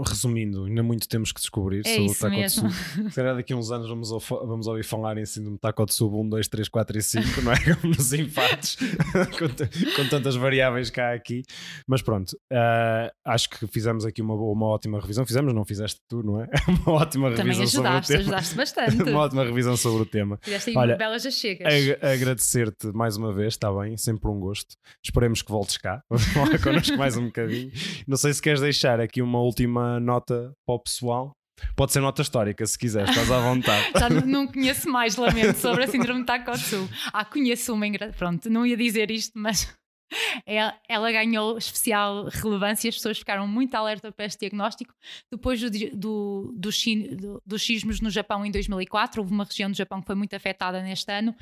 Resumindo, 0.02 0.64
ainda 0.64 0.82
muito 0.82 1.08
temos 1.08 1.32
que 1.32 1.40
descobrir 1.40 1.82
é 1.84 1.94
sobre 1.94 2.10
o 2.10 2.14
Takotsubo. 2.14 2.70
Se 3.10 3.14
calhar 3.14 3.34
daqui 3.34 3.52
a 3.52 3.56
uns 3.56 3.70
anos 3.70 3.88
vamos, 3.88 4.10
vamos 4.28 4.66
ouvir 4.66 4.84
falar 4.84 5.18
em 5.18 5.26
síndrome 5.26 5.56
de 5.56 5.60
Takotsubo 5.60 6.20
1, 6.22 6.28
2, 6.28 6.48
3, 6.48 6.68
4 6.68 6.98
e 6.98 7.02
5, 7.02 7.42
não 7.42 7.52
é? 7.52 7.56
Como 7.74 7.94
nos 7.94 8.12
empates, 8.12 8.76
com, 8.76 9.48
com, 9.96 10.08
tantas 10.08 10.36
variáveis 10.36 10.90
cá 10.90 11.12
aqui. 11.12 11.42
Mas 11.86 12.02
pronto, 12.02 12.32
uh, 12.52 13.10
acho 13.24 13.50
que 13.50 13.66
fizemos 13.66 14.04
aqui 14.04 14.22
uma, 14.22 14.34
uma 14.34 14.66
ótima 14.66 15.00
revisão. 15.00 15.26
Fizemos, 15.26 15.52
não 15.54 15.64
fizeste 15.64 16.00
tu, 16.08 16.22
não 16.22 16.40
é? 16.40 16.48
Uma 16.86 16.92
ótima 17.02 17.30
Também 17.32 17.56
revisão 17.56 17.84
ajudaste, 17.84 18.06
sobre 18.06 18.22
o 18.22 18.24
tema. 18.24 18.36
ajudaste 18.36 18.54
bastante. 18.54 19.02
uma 19.10 19.20
ótima 19.20 19.44
revisão 19.44 19.76
sobre 19.76 20.02
o 20.02 20.06
tema. 20.06 20.38
Fizeste 20.42 20.70
aí 20.70 20.76
Olha, 20.76 20.96
belas 20.96 21.26
achegas. 21.26 21.72
agradecer-te 22.02 22.86
mais 22.88 23.16
uma 23.16 23.32
vez, 23.32 23.54
está 23.54 23.72
bem? 23.72 23.96
Sempre 23.96 24.30
um 24.30 24.38
gosto. 24.38 24.76
Esperemos 25.02 25.42
que 25.42 25.50
voltes 25.50 25.76
cá. 25.76 26.02
Vamos 26.08 26.24
falar 26.26 26.58
connosco 26.58 26.96
mais 26.96 27.16
um 27.16 27.26
bocadinho. 27.26 27.70
Não 28.06 28.16
sei 28.16 28.32
se 28.32 28.40
queres 28.40 28.60
deixar 28.60 29.00
aqui 29.00 29.20
uma 29.22 29.40
última 29.40 29.79
nota 30.00 30.52
para 30.66 30.74
o 30.74 30.78
pessoal. 30.78 31.32
Pode 31.76 31.92
ser 31.92 32.00
nota 32.00 32.22
histórica, 32.22 32.66
se 32.66 32.78
quiser, 32.78 33.08
estás 33.08 33.30
à 33.30 33.38
vontade. 33.40 33.92
Já 33.98 34.08
não 34.08 34.46
conheço 34.46 34.88
mais, 34.88 35.16
lamento, 35.16 35.58
sobre 35.58 35.84
a 35.84 35.88
síndrome 35.88 36.20
de 36.20 36.26
Takotsu. 36.26 36.88
Ah, 37.12 37.24
conheço 37.24 37.74
uma. 37.74 37.86
Pronto, 38.16 38.48
não 38.48 38.64
ia 38.64 38.76
dizer 38.76 39.10
isto, 39.10 39.38
mas 39.38 39.76
ela, 40.88 41.12
ganhou 41.12 41.56
especial 41.56 42.24
relevância, 42.24 42.88
as 42.88 42.96
pessoas 42.96 43.18
ficaram 43.18 43.46
muito 43.46 43.74
alerta 43.74 44.10
para 44.12 44.24
este 44.24 44.40
diagnóstico. 44.40 44.94
Depois 45.30 45.60
do, 45.60 45.70
do, 45.70 45.78
do, 45.90 46.52
do, 46.52 47.42
dos 47.46 47.62
sismos 47.62 48.00
no 48.00 48.10
Japão 48.10 48.44
em 48.44 48.50
2004, 48.50 49.20
houve 49.20 49.32
uma 49.32 49.44
região 49.44 49.70
do 49.70 49.76
Japão 49.76 50.00
que 50.00 50.06
foi 50.06 50.16
muito 50.16 50.34
afetada 50.34 50.82
neste 50.82 51.10
ano, 51.12 51.34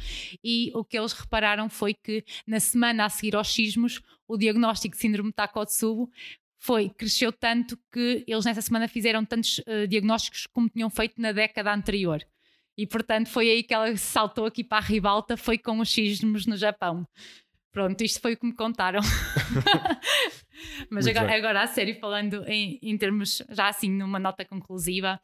e 0.42 0.70
o 0.74 0.84
que 0.84 0.98
eles 0.98 1.12
repararam 1.12 1.68
foi 1.68 1.94
que 1.94 2.24
na 2.46 2.60
semana 2.60 3.04
a 3.04 3.08
seguir 3.08 3.36
aos 3.36 3.52
sismos, 3.52 4.02
o 4.26 4.36
diagnóstico 4.36 4.94
de 4.94 5.00
síndrome 5.00 5.30
de 5.30 5.36
Takotsubo 5.36 6.10
foi, 6.58 6.88
cresceu 6.90 7.32
tanto 7.32 7.78
que 7.92 8.24
eles 8.26 8.44
nessa 8.44 8.60
semana 8.60 8.88
fizeram 8.88 9.24
tantos 9.24 9.58
uh, 9.58 9.86
diagnósticos 9.88 10.46
como 10.46 10.68
tinham 10.68 10.90
feito 10.90 11.20
na 11.20 11.32
década 11.32 11.72
anterior. 11.72 12.22
E 12.76 12.86
portanto 12.86 13.28
foi 13.28 13.48
aí 13.48 13.62
que 13.62 13.72
ela 13.72 13.96
saltou 13.96 14.44
aqui 14.44 14.62
para 14.62 14.78
a 14.78 14.86
ribalta, 14.86 15.36
foi 15.36 15.56
com 15.56 15.78
os 15.78 15.90
sismos 15.90 16.46
no 16.46 16.56
Japão. 16.56 17.06
Pronto, 17.70 18.02
isto 18.02 18.20
foi 18.20 18.34
o 18.34 18.36
que 18.36 18.46
me 18.46 18.54
contaram. 18.54 19.00
Mas 20.90 21.06
agora, 21.06 21.36
agora, 21.36 21.62
a 21.62 21.66
sério, 21.66 21.98
falando 22.00 22.44
em, 22.48 22.78
em 22.82 22.96
termos, 22.98 23.42
já 23.50 23.68
assim, 23.68 23.90
numa 23.90 24.18
nota 24.18 24.44
conclusiva, 24.44 25.20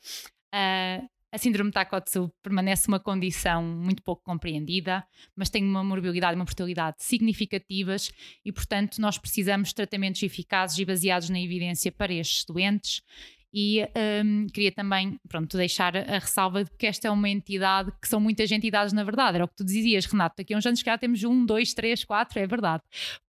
uh, 0.54 1.08
a 1.34 1.38
síndrome 1.38 1.70
de 1.70 1.74
Takotsu 1.74 2.32
permanece 2.40 2.86
uma 2.86 3.00
condição 3.00 3.60
muito 3.60 4.00
pouco 4.04 4.22
compreendida, 4.22 5.04
mas 5.34 5.50
tem 5.50 5.64
uma 5.64 5.82
morbilidade 5.82 6.34
e 6.34 6.36
uma 6.36 6.44
mortalidade 6.44 6.98
significativas 7.00 8.12
e, 8.44 8.52
portanto, 8.52 9.00
nós 9.00 9.18
precisamos 9.18 9.70
de 9.70 9.74
tratamentos 9.74 10.22
eficazes 10.22 10.78
e 10.78 10.84
baseados 10.84 11.28
na 11.28 11.40
evidência 11.40 11.90
para 11.90 12.12
estes 12.12 12.44
doentes. 12.44 13.02
E 13.52 13.82
um, 14.24 14.46
queria 14.46 14.70
também 14.70 15.18
pronto, 15.28 15.56
deixar 15.56 15.96
a 15.96 16.18
ressalva 16.20 16.62
de 16.62 16.70
que 16.78 16.86
esta 16.86 17.08
é 17.08 17.10
uma 17.10 17.28
entidade 17.28 17.90
que 18.00 18.06
são 18.06 18.20
muitas 18.20 18.50
entidades, 18.52 18.92
na 18.92 19.02
verdade. 19.02 19.34
Era 19.34 19.44
o 19.44 19.48
que 19.48 19.56
tu 19.56 19.64
dizias, 19.64 20.06
Renato. 20.06 20.36
Daqui 20.38 20.54
a 20.54 20.58
uns 20.58 20.66
anos, 20.66 20.80
já 20.80 20.96
temos 20.96 21.24
um, 21.24 21.44
dois, 21.44 21.74
três, 21.74 22.04
quatro, 22.04 22.38
é 22.38 22.46
verdade 22.46 22.82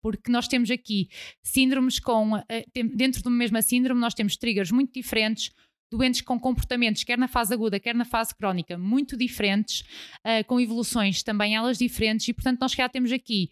porque 0.02 0.32
nós 0.32 0.48
temos 0.48 0.70
aqui 0.70 1.08
síndromes 1.42 2.00
com, 2.00 2.36
eh, 2.48 2.64
dentro 2.72 3.22
de 3.22 3.28
uma 3.28 3.36
mesma 3.36 3.60
síndrome, 3.60 4.00
nós 4.00 4.14
temos 4.14 4.34
triggers 4.34 4.70
muito 4.70 4.94
diferentes, 4.94 5.50
doentes 5.90 6.20
com 6.20 6.38
comportamentos, 6.38 7.05
quer 7.05 7.18
na 7.18 7.29
fase 7.29 7.53
aguda, 7.53 7.81
quer 7.81 7.94
na 7.94 8.05
fase 8.05 8.35
crónica, 8.35 8.79
muito 8.79 9.16
diferentes, 9.16 9.81
uh, 10.24 10.44
com 10.46 10.61
evoluções 10.61 11.22
também 11.22 11.57
elas 11.57 11.79
diferentes, 11.79 12.29
e 12.29 12.33
portanto 12.33 12.61
nós 12.61 12.72
já 12.72 12.88
temos 12.88 13.11
aqui 13.12 13.50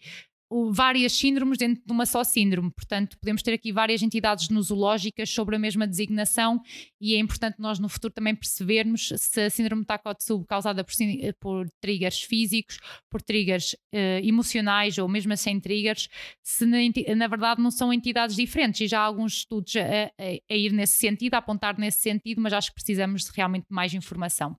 várias 0.71 1.13
síndromes 1.13 1.57
dentro 1.57 1.83
de 1.85 1.91
uma 1.91 2.05
só 2.05 2.23
síndrome. 2.23 2.71
Portanto, 2.71 3.17
podemos 3.19 3.43
ter 3.43 3.53
aqui 3.53 3.71
várias 3.71 4.01
entidades 4.01 4.49
nosológicas 4.49 5.29
sobre 5.29 5.55
a 5.55 5.59
mesma 5.59 5.85
designação 5.85 6.61
e 6.99 7.15
é 7.15 7.19
importante 7.19 7.57
nós 7.59 7.79
no 7.79 7.87
futuro 7.87 8.13
também 8.13 8.35
percebermos 8.35 9.13
se 9.15 9.41
a 9.41 9.49
síndrome 9.49 9.83
de 9.83 9.87
Takotsubo 9.87 10.45
causada 10.45 10.83
por, 10.83 10.93
por 11.39 11.69
triggers 11.79 12.21
físicos, 12.21 12.79
por 13.09 13.21
triggers 13.21 13.73
uh, 13.93 14.23
emocionais 14.23 14.97
ou 14.97 15.07
mesmo 15.07 15.35
sem 15.37 15.59
triggers, 15.59 16.09
se 16.41 16.65
na, 16.65 16.77
na, 17.15 17.27
verdade 17.27 17.61
não 17.61 17.71
são 17.71 17.93
entidades 17.93 18.35
diferentes. 18.35 18.81
E 18.81 18.87
já 18.87 19.01
há 19.01 19.03
alguns 19.03 19.33
estudos 19.33 19.75
a, 19.75 19.81
a, 19.81 20.53
a 20.53 20.55
ir 20.55 20.71
nesse 20.73 20.97
sentido, 20.97 21.35
a 21.35 21.37
apontar 21.37 21.77
nesse 21.77 21.99
sentido, 21.99 22.41
mas 22.41 22.53
acho 22.53 22.69
que 22.69 22.75
precisamos 22.75 23.25
de 23.25 23.31
realmente 23.35 23.67
mais 23.69 23.93
informação. 23.93 24.57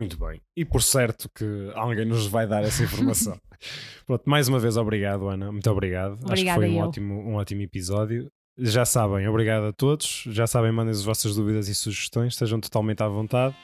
Muito 0.00 0.18
bem. 0.18 0.40
E 0.56 0.64
por 0.64 0.82
certo 0.82 1.28
que 1.34 1.70
alguém 1.74 2.04
nos 2.04 2.26
vai 2.26 2.46
dar 2.46 2.62
essa 2.62 2.82
informação. 2.82 3.38
Pronto, 4.06 4.22
mais 4.28 4.46
uma 4.48 4.58
vez 4.58 4.76
obrigado, 4.76 5.28
Ana. 5.28 5.50
Muito 5.50 5.70
obrigado. 5.70 6.12
Obrigada 6.12 6.32
Acho 6.34 6.44
que 6.44 6.54
foi 6.54 6.68
um 6.68 6.78
ótimo, 6.78 7.14
um 7.14 7.34
ótimo 7.36 7.62
episódio. 7.62 8.30
Já 8.58 8.84
sabem, 8.84 9.26
obrigado 9.28 9.64
a 9.64 9.72
todos. 9.72 10.24
Já 10.28 10.46
sabem, 10.46 10.72
mandem 10.72 10.90
as 10.90 11.04
vossas 11.04 11.34
dúvidas 11.34 11.68
e 11.68 11.74
sugestões. 11.74 12.34
Estejam 12.34 12.60
totalmente 12.60 13.02
à 13.02 13.08
vontade. 13.08 13.54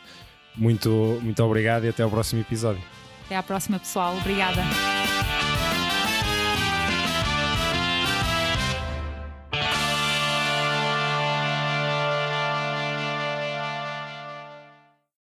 Muito, 0.57 0.90
muito 1.23 1.42
obrigado 1.42 1.85
e 1.85 1.88
até 1.88 2.03
ao 2.03 2.11
próximo 2.11 2.40
episódio. 2.40 2.83
Até 3.25 3.37
à 3.37 3.42
próxima, 3.42 3.79
pessoal. 3.79 4.16
Obrigada. 4.18 4.62